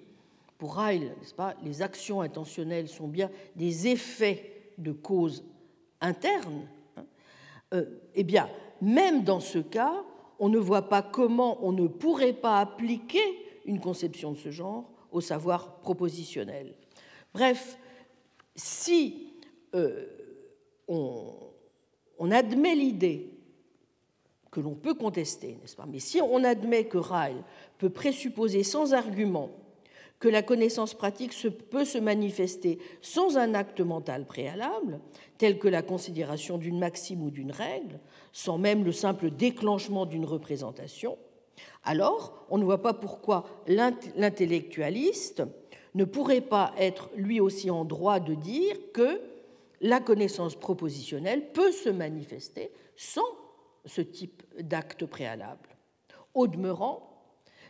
[0.58, 5.44] pour Ryle, pas, les actions intentionnelles sont bien des effets de causes
[6.00, 6.66] internes.
[6.96, 7.04] Hein,
[7.74, 7.84] euh,
[8.14, 8.48] eh bien,
[8.80, 10.04] même dans ce cas,
[10.38, 13.22] on ne voit pas comment on ne pourrait pas appliquer
[13.64, 16.74] une conception de ce genre au savoir propositionnel.
[17.34, 17.78] Bref,
[18.54, 19.32] si
[19.74, 20.06] euh,
[20.86, 21.34] on,
[22.18, 23.30] on admet l'idée
[24.50, 25.86] que l'on peut contester, n'est-ce pas?
[25.86, 27.42] Mais si on admet que Ryle
[27.76, 29.50] peut présupposer sans argument
[30.18, 31.32] que la connaissance pratique
[31.70, 35.00] peut se manifester sans un acte mental préalable,
[35.38, 38.00] tel que la considération d'une maxime ou d'une règle,
[38.32, 41.18] sans même le simple déclenchement d'une représentation,
[41.84, 45.42] alors on ne voit pas pourquoi l'intellectualiste
[45.94, 49.20] ne pourrait pas être lui aussi en droit de dire que
[49.80, 53.26] la connaissance propositionnelle peut se manifester sans
[53.84, 55.76] ce type d'acte préalable.
[56.34, 57.08] Au demeurant,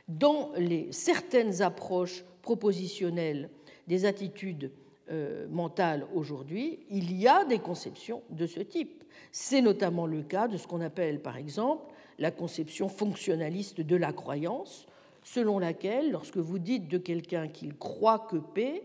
[0.08, 3.50] dans les, certaines approches propositionnelles
[3.86, 4.70] des attitudes
[5.10, 9.04] euh, mentales aujourd'hui, il y a des conceptions de ce type.
[9.32, 14.12] C'est notamment le cas de ce qu'on appelle par exemple la conception fonctionnaliste de la
[14.12, 14.86] croyance,
[15.22, 18.82] selon laquelle, lorsque vous dites de quelqu'un qu'il croit que P,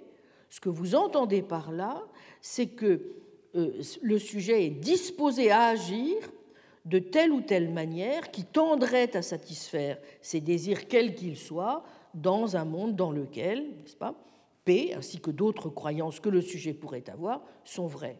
[0.49, 2.03] ce que vous entendez par là,
[2.41, 3.01] c'est que
[3.55, 6.15] euh, le sujet est disposé à agir
[6.85, 12.55] de telle ou telle manière qui tendrait à satisfaire ses désirs quels qu'ils soient dans
[12.55, 14.15] un monde dans lequel, n'est-ce pas,
[14.65, 18.19] P, ainsi que d'autres croyances que le sujet pourrait avoir, sont vraies.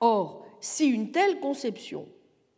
[0.00, 2.06] Or, si une telle conception,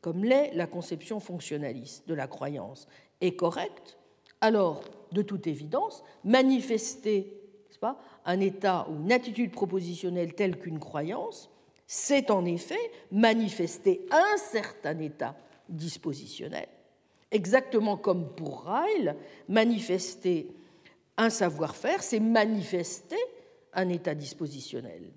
[0.01, 2.86] comme l'est la conception fonctionnaliste de la croyance,
[3.20, 3.98] est correcte,
[4.40, 4.82] alors,
[5.12, 7.43] de toute évidence, manifester
[7.82, 11.51] pas, un état ou une attitude propositionnelle telle qu'une croyance
[11.86, 12.78] c'est en effet
[13.10, 15.36] manifester un certain état
[15.68, 16.68] dispositionnel,
[17.32, 19.16] exactement comme pour Ryle,
[19.48, 20.48] manifester
[21.16, 23.16] un savoir-faire, c'est manifester
[23.74, 25.10] un état dispositionnel.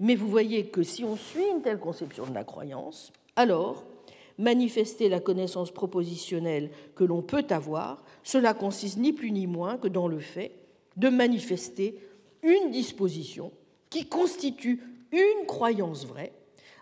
[0.00, 3.84] Mais vous voyez que si on suit une telle conception de la croyance, alors
[4.38, 9.88] manifester la connaissance propositionnelle que l'on peut avoir, cela consiste ni plus ni moins que
[9.88, 10.52] dans le fait
[10.96, 11.98] de manifester
[12.42, 13.52] une disposition
[13.90, 14.80] qui constitue
[15.12, 16.32] une croyance vraie,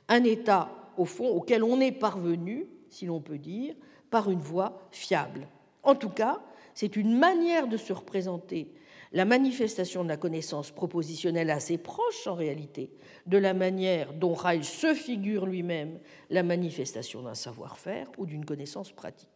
[0.09, 3.75] un état, au fond, auquel on est parvenu, si l'on peut dire,
[4.11, 5.49] par une voie fiable.
[5.83, 6.41] En tout cas,
[6.75, 8.73] c'est une manière de se représenter
[9.13, 12.91] la manifestation de la connaissance propositionnelle assez proche, en réalité,
[13.27, 18.93] de la manière dont Ryle se figure lui-même la manifestation d'un savoir-faire ou d'une connaissance
[18.93, 19.29] pratique.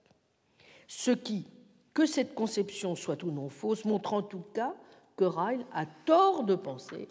[0.87, 1.47] Ce qui,
[1.95, 4.75] que cette conception soit ou non fausse, montre en tout cas
[5.17, 7.09] que Ryle a tort de penser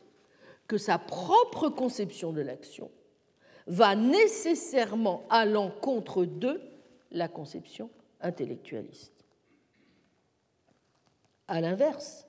[0.67, 2.91] que sa propre conception de l'action
[3.67, 6.61] va nécessairement à l'encontre de
[7.11, 7.89] la conception
[8.21, 9.13] intellectualiste.
[11.47, 12.27] À l'inverse,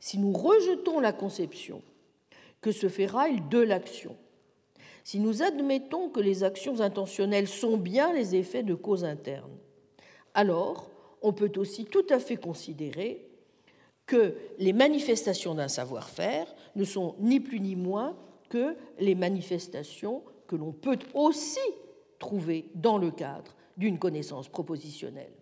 [0.00, 1.82] si nous rejetons la conception
[2.60, 4.16] que se fait Ryle de l'action,
[5.04, 9.56] si nous admettons que les actions intentionnelles sont bien les effets de causes internes,
[10.34, 10.90] alors
[11.22, 13.26] on peut aussi tout à fait considérer
[14.04, 18.16] que les manifestations d'un savoir-faire ne sont ni plus ni moins
[18.48, 21.58] que les manifestations que l'on peut aussi
[22.18, 25.32] trouver dans le cadre d'une connaissance propositionnelle.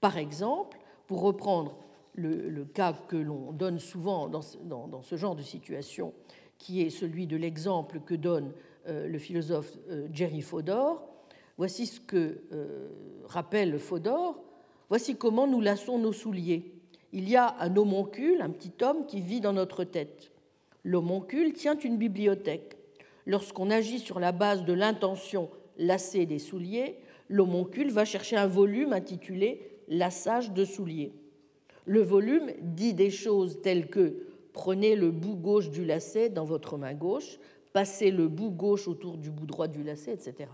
[0.00, 1.76] Par exemple, pour reprendre
[2.14, 4.42] le, cas que l'on donne souvent dans
[5.02, 6.12] ce, genre de situation,
[6.58, 8.52] qui est celui de l'exemple que donne
[8.86, 11.08] euh, le philosophe euh, Jerry Fodor,
[11.56, 12.88] voici ce que euh,
[13.24, 14.42] rappelle Fodor,
[14.88, 16.80] voici comment nous lassons nos souliers
[17.12, 20.30] il y a un homoncule, un petit homme qui vit dans notre tête.
[20.84, 22.76] L'homoncule tient une bibliothèque.
[23.26, 27.00] Lorsqu'on agit sur la base de l'intention lasser des souliers,
[27.30, 31.12] l'homoncule va chercher un volume intitulé Lassage de souliers.
[31.86, 36.76] Le volume dit des choses telles que prenez le bout gauche du lacet dans votre
[36.76, 37.38] main gauche,
[37.72, 40.50] passez le bout gauche autour du bout droit du lacet, etc.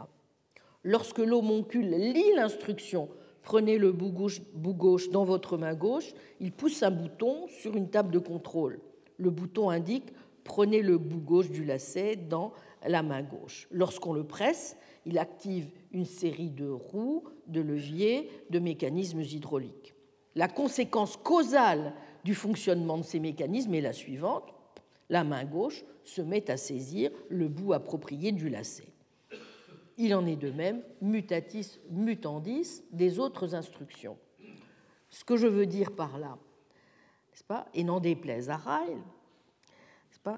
[0.85, 3.09] Lorsque l'homoncule lit l'instruction
[3.43, 7.77] prenez le bout gauche, bout gauche dans votre main gauche, il pousse un bouton sur
[7.77, 8.81] une table de contrôle.
[9.19, 10.13] Le bouton indique
[10.43, 12.53] prenez le bout gauche du lacet dans
[12.87, 13.69] la main gauche.
[13.71, 19.95] Lorsqu'on le presse, il active une série de roues, de leviers, de mécanismes hydrauliques.
[20.35, 24.53] La conséquence causale du fonctionnement de ces mécanismes est la suivante.
[25.09, 28.93] La main gauche se met à saisir le bout approprié du lacet.
[29.97, 34.19] Il en est de même, mutatis mutandis, des autres instructions.
[35.09, 36.37] Ce que je veux dire par là,
[37.31, 39.01] n'est-ce pas, et n'en déplaise à Ryle,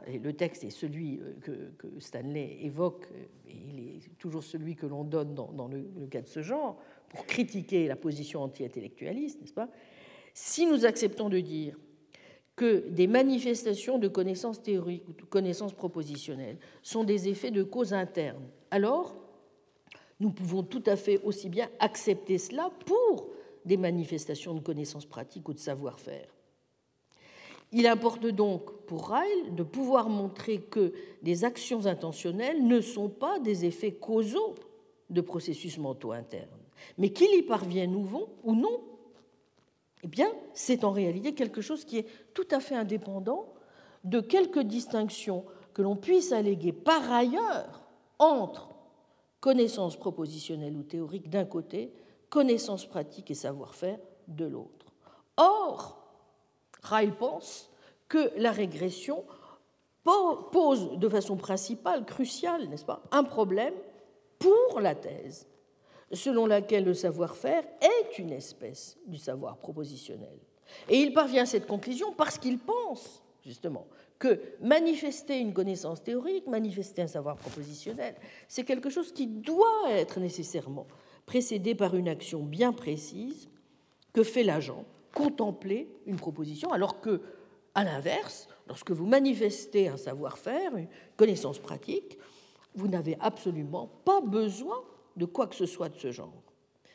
[0.07, 3.07] et le texte est celui euh, que, Stanley évoque,
[3.49, 6.79] et il est toujours celui que l'on donne dans, le, le, cas de ce genre,
[7.09, 9.69] pour critiquer la position anti-intellectualiste, n'est-ce pas?
[10.35, 11.77] Si nous acceptons de dire
[12.55, 17.93] que des manifestations de connaissances théoriques ou de connaissances propositionnelles sont des effets de cause
[17.93, 19.17] interne, alors
[20.21, 23.31] nous pouvons tout à fait aussi bien accepter cela pour
[23.65, 26.29] des manifestations de connaissances pratiques ou de savoir-faire.
[27.73, 30.93] Il importe donc pour Ryle de pouvoir montrer que
[31.23, 34.55] des actions intentionnelles ne sont pas des effets causaux
[35.11, 36.49] de processus mentaux internes,
[36.97, 38.81] mais qu'il y parvienne ou non,
[40.03, 43.53] eh bien, c'est en réalité quelque chose qui est tout à fait indépendant
[44.05, 47.83] de quelques distinctions que l'on puisse alléguer par ailleurs
[48.19, 48.69] entre
[49.41, 51.93] connaissances propositionnelles ou théoriques d'un côté,
[52.29, 54.87] connaissances pratiques et savoir-faire de l'autre.
[55.37, 56.08] Or,
[56.83, 57.71] Ryle pense
[58.09, 59.25] que la régression
[60.53, 63.75] pose de façon principale, cruciale, n'est-ce pas, un problème
[64.39, 65.47] pour la thèse,
[66.13, 70.39] selon laquelle le savoir-faire est une espèce du savoir propositionnel.
[70.89, 73.87] Et il parvient à cette conclusion parce qu'il pense, justement,
[74.19, 78.15] que manifester une connaissance théorique, manifester un savoir propositionnel,
[78.49, 80.87] c'est quelque chose qui doit être nécessairement
[81.27, 83.49] précédé par une action bien précise
[84.13, 87.21] que fait l'agent, contempler une proposition, alors que,
[87.75, 92.19] à l'inverse, lorsque vous manifestez un savoir-faire, une connaissance pratique,
[92.75, 94.81] vous n'avez absolument pas besoin
[95.17, 96.43] de quoi que ce soit de ce genre.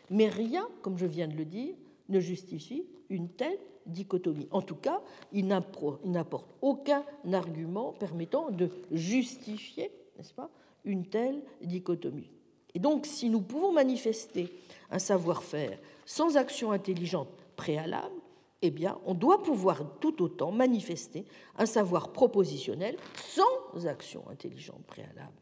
[0.09, 1.75] Mais rien, comme je viens de le dire,
[2.09, 4.47] ne justifie une telle dichotomie.
[4.51, 10.49] En tout cas, il n'apporte aucun argument permettant de justifier, n'est-ce pas,
[10.85, 12.29] une telle dichotomie.
[12.75, 14.53] Et donc, si nous pouvons manifester
[14.89, 18.15] un savoir-faire sans action intelligente préalable,
[18.61, 21.23] eh bien, on doit pouvoir tout autant manifester
[21.57, 25.39] un savoir propositionnel sans action intelligente préalable.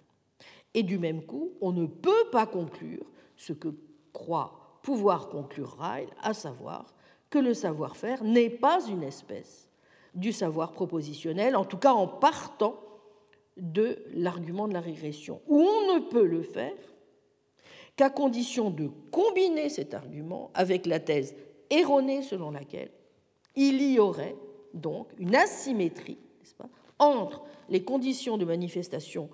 [0.75, 3.05] Et du même coup, on ne peut pas conclure
[3.37, 3.69] ce que
[4.13, 6.93] croit pouvoir conclure Ryle, à savoir
[7.31, 9.67] que le savoir-faire n'est pas une espèce
[10.13, 12.75] du savoir propositionnel, en tout cas en partant
[13.57, 16.77] de l'argument de la régression, où on ne peut le faire
[17.95, 21.35] qu'à condition de combiner cet argument avec la thèse
[21.71, 22.91] erronée selon laquelle
[23.55, 24.35] il y aurait
[24.73, 26.19] donc une asymétrie
[26.99, 29.29] entre les conditions de manifestation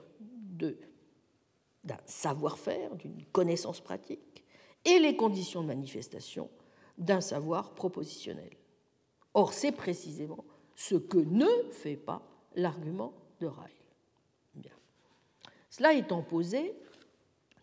[1.83, 4.43] d'un savoir-faire, d'une connaissance pratique,
[4.85, 6.49] et les conditions de manifestation
[6.97, 8.51] d'un savoir propositionnel.
[9.33, 10.45] Or, c'est précisément
[10.75, 12.21] ce que ne fait pas
[12.55, 13.71] l'argument de Ryle.
[14.55, 14.71] Bien.
[15.69, 16.73] Cela étant posé,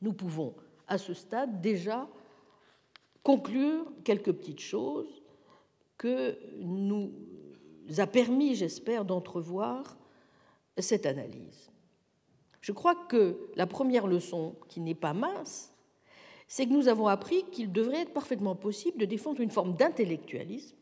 [0.03, 0.55] nous pouvons
[0.87, 2.07] à ce stade déjà
[3.25, 5.23] conclure quelques petites choses
[5.99, 7.13] que nous
[7.99, 9.99] a permis, j'espère, d'entrevoir
[10.79, 11.71] cette analyse.
[12.61, 15.75] Je crois que la première leçon, qui n'est pas mince,
[16.47, 20.77] c'est que nous avons appris qu'il devrait être parfaitement possible de défendre une forme d'intellectualisme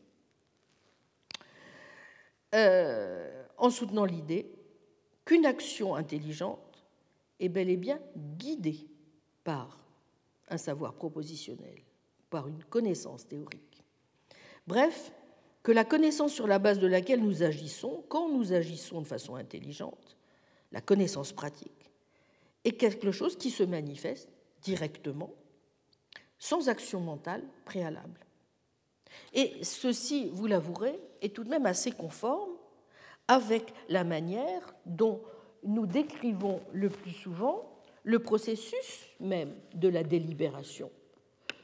[2.53, 4.51] euh, en soutenant l'idée
[5.25, 6.85] qu'une action intelligente
[7.39, 7.99] est bel et bien
[8.37, 8.87] guidée
[9.43, 9.85] par
[10.49, 11.81] un savoir propositionnel,
[12.41, 13.83] une connaissance théorique.
[14.67, 15.11] Bref,
[15.61, 19.35] que la connaissance sur la base de laquelle nous agissons, quand nous agissons de façon
[19.35, 20.17] intelligente,
[20.71, 21.91] la connaissance pratique,
[22.63, 24.29] est quelque chose qui se manifeste
[24.61, 25.33] directement
[26.39, 28.19] sans action mentale préalable.
[29.33, 32.51] Et ceci, vous l'avouerez, est tout de même assez conforme
[33.27, 35.21] avec la manière dont
[35.63, 37.69] nous décrivons le plus souvent
[38.03, 40.91] le processus même de la délibération,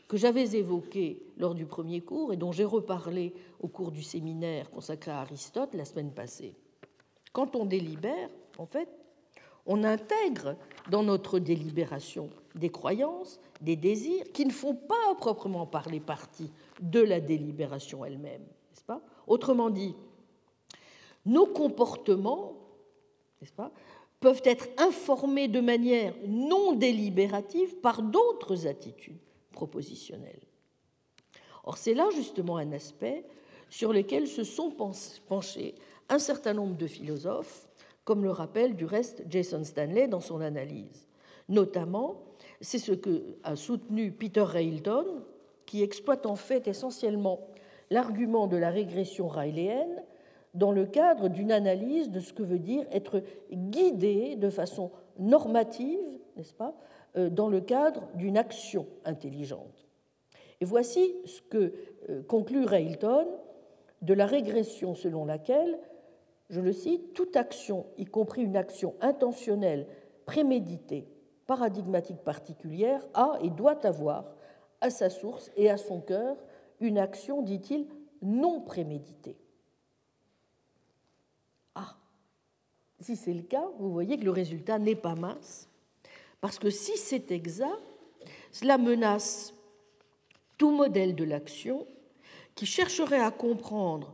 [0.10, 3.32] que j'avais évoqué lors du premier cours et dont j'ai reparlé
[3.62, 6.56] au cours du séminaire consacré à Aristote la semaine passée.
[7.32, 8.90] Quand on délibère, en fait,
[9.68, 10.56] on intègre
[10.90, 17.02] dans notre délibération des croyances des désirs qui ne font pas proprement parler partie de
[17.02, 19.02] la délibération elle-même, n'est-ce pas?
[19.28, 19.96] Autrement dit,
[21.28, 22.56] nos comportements,
[23.40, 23.72] n'est-ce pas,
[24.20, 29.20] peuvent être informés de manière non délibérative par d'autres attitudes
[29.52, 30.48] propositionnelles.
[31.64, 33.26] Or, c'est là justement un aspect
[33.70, 34.72] sur lequel se sont
[35.28, 35.76] penchés
[36.10, 37.68] un certain nombre de philosophes,
[38.04, 41.08] comme le rappelle du reste Jason Stanley dans son analyse.
[41.48, 42.24] Notamment,
[42.62, 45.24] c'est ce que soutenu Peter Railton,
[45.66, 47.48] qui exploite en fait essentiellement
[47.92, 50.04] l'argument de la régression rayléenne
[50.56, 53.22] dans le cadre d'une analyse de ce que veut dire être
[53.52, 56.00] guidé de façon normative,
[56.36, 56.76] n'est-ce pas,
[57.16, 59.90] dans le cadre d'une action intelligente.
[60.62, 61.74] Et voici ce que
[62.10, 63.28] euh, conclut Railton
[64.02, 65.80] de la régression selon laquelle,
[66.50, 69.88] je le cite, toute action, y compris une action intentionnelle,
[70.26, 71.08] préméditée,
[71.48, 74.36] paradigmatique particulière, a et doit avoir
[74.82, 76.38] à sa source et à son cœur
[76.80, 77.88] une action, dit-il,
[78.22, 79.38] non préméditée.
[81.76, 81.96] Ah,
[83.00, 85.69] si c'est le cas, vous voyez que le résultat n'est pas mince,
[86.42, 87.82] parce que si c'est exact,
[88.52, 89.54] cela menace
[90.58, 91.88] tout modèle de l'action
[92.56, 94.14] qui chercherait à comprendre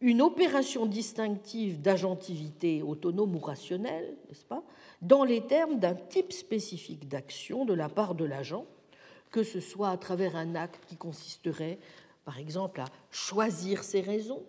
[0.00, 4.62] une opération distinctive d'agentivité autonome ou rationnelle, n'est-ce pas,
[5.02, 8.66] dans les termes d'un type spécifique d'action de la part de l'agent,
[9.30, 11.78] que ce soit à travers un acte qui consisterait,
[12.24, 14.42] par exemple, à choisir ses raisons,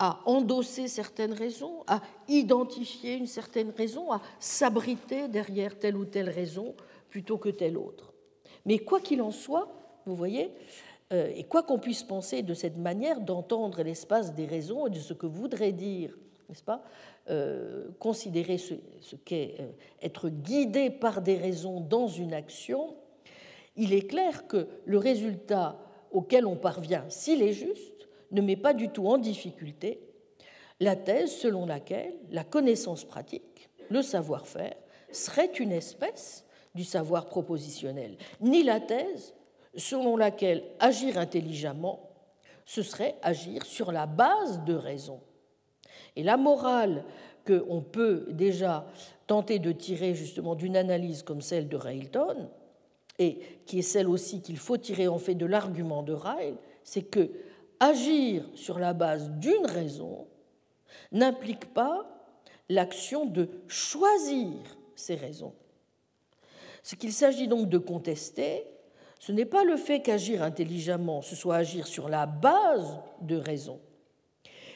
[0.00, 6.30] à endosser certaines raisons, à identifier une certaine raison, à s'abriter derrière telle ou telle
[6.30, 6.74] raison
[7.10, 8.14] plutôt que telle autre.
[8.64, 9.68] Mais quoi qu'il en soit,
[10.06, 10.50] vous voyez,
[11.12, 14.98] euh, et quoi qu'on puisse penser de cette manière d'entendre l'espace des raisons et de
[14.98, 16.16] ce que voudrait dire,
[16.48, 16.82] n'est-ce pas,
[17.28, 18.74] euh, considérer ce,
[19.26, 19.70] qu'est euh,
[20.00, 22.94] être guidé par des raisons dans une action,
[23.76, 25.76] il est clair que le résultat
[26.10, 27.99] auquel on parvient, s'il est juste,
[28.30, 30.00] ne met pas du tout en difficulté
[30.80, 34.76] la thèse selon laquelle la connaissance pratique, le savoir-faire,
[35.12, 36.44] serait une espèce
[36.74, 39.34] du savoir propositionnel, ni la thèse
[39.76, 42.10] selon laquelle agir intelligemment,
[42.64, 45.20] ce serait agir sur la base de raison.
[46.16, 47.04] Et la morale
[47.46, 48.86] qu'on peut déjà
[49.26, 52.48] tenter de tirer justement d'une analyse comme celle de Railton,
[53.18, 57.02] et qui est celle aussi qu'il faut tirer en fait de l'argument de Ryle, c'est
[57.02, 57.30] que
[57.80, 60.28] agir sur la base d'une raison
[61.12, 62.06] n'implique pas
[62.68, 64.54] l'action de choisir
[64.94, 65.54] ces raisons.
[66.82, 68.64] Ce qu'il s'agit donc de contester,
[69.18, 73.80] ce n'est pas le fait qu'agir intelligemment, ce soit agir sur la base de raison.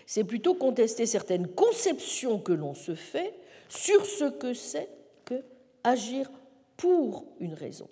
[0.06, 3.34] C'est plutôt contester certaines conceptions que l'on se fait
[3.68, 4.88] sur ce que c'est
[5.24, 5.42] que
[5.82, 6.30] agir
[6.76, 7.88] pour une raison.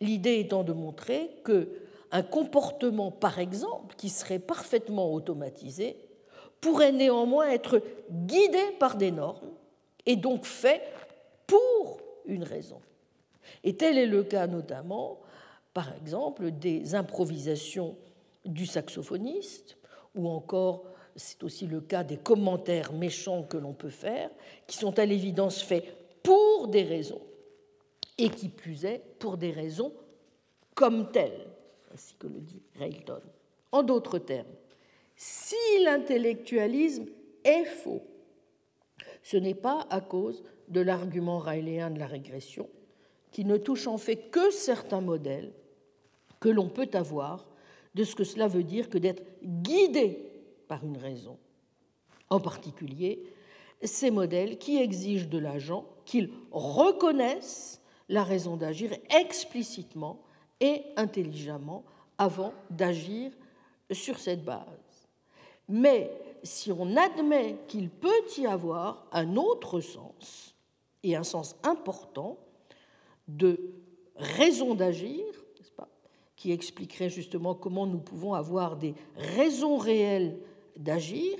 [0.00, 1.68] L'idée étant de montrer que
[2.12, 5.96] un comportement, par exemple, qui serait parfaitement automatisé,
[6.60, 9.50] pourrait néanmoins être guidé par des normes
[10.06, 10.82] et donc fait
[11.46, 12.80] pour une raison.
[13.64, 15.20] Et tel est le cas notamment
[15.74, 17.96] par exemple des improvisations
[18.44, 19.78] du saxophoniste,
[20.14, 20.84] ou encore,
[21.16, 24.30] c'est aussi le cas des commentaires méchants que l'on peut faire,
[24.66, 25.84] qui sont à l'évidence faits
[26.22, 27.22] pour des raisons,
[28.18, 29.92] et qui plus est pour des raisons
[30.74, 31.46] comme telles,
[31.92, 32.62] ainsi que le dit.
[33.70, 34.46] En d'autres termes,
[35.16, 37.06] si l'intellectualisme
[37.44, 38.02] est faux,
[39.22, 42.68] ce n'est pas à cause de l'argument railéen de la régression,
[43.30, 45.52] qui ne touche en fait que certains modèles,
[46.40, 47.48] que l'on peut avoir
[47.94, 50.18] de ce que cela veut dire que d'être guidé
[50.68, 51.38] par une raison.
[52.30, 53.22] En particulier,
[53.82, 60.22] ces modèles qui exigent de l'agent qu'il reconnaisse la raison d'agir explicitement
[60.62, 61.84] et intelligemment
[62.16, 63.32] avant d'agir
[63.90, 64.62] sur cette base.
[65.68, 66.10] Mais
[66.42, 70.54] si on admet qu'il peut y avoir un autre sens,
[71.02, 72.38] et un sens important,
[73.26, 73.58] de
[74.16, 75.24] raison d'agir,
[76.36, 80.38] qui expliquerait justement comment nous pouvons avoir des raisons réelles
[80.76, 81.38] d'agir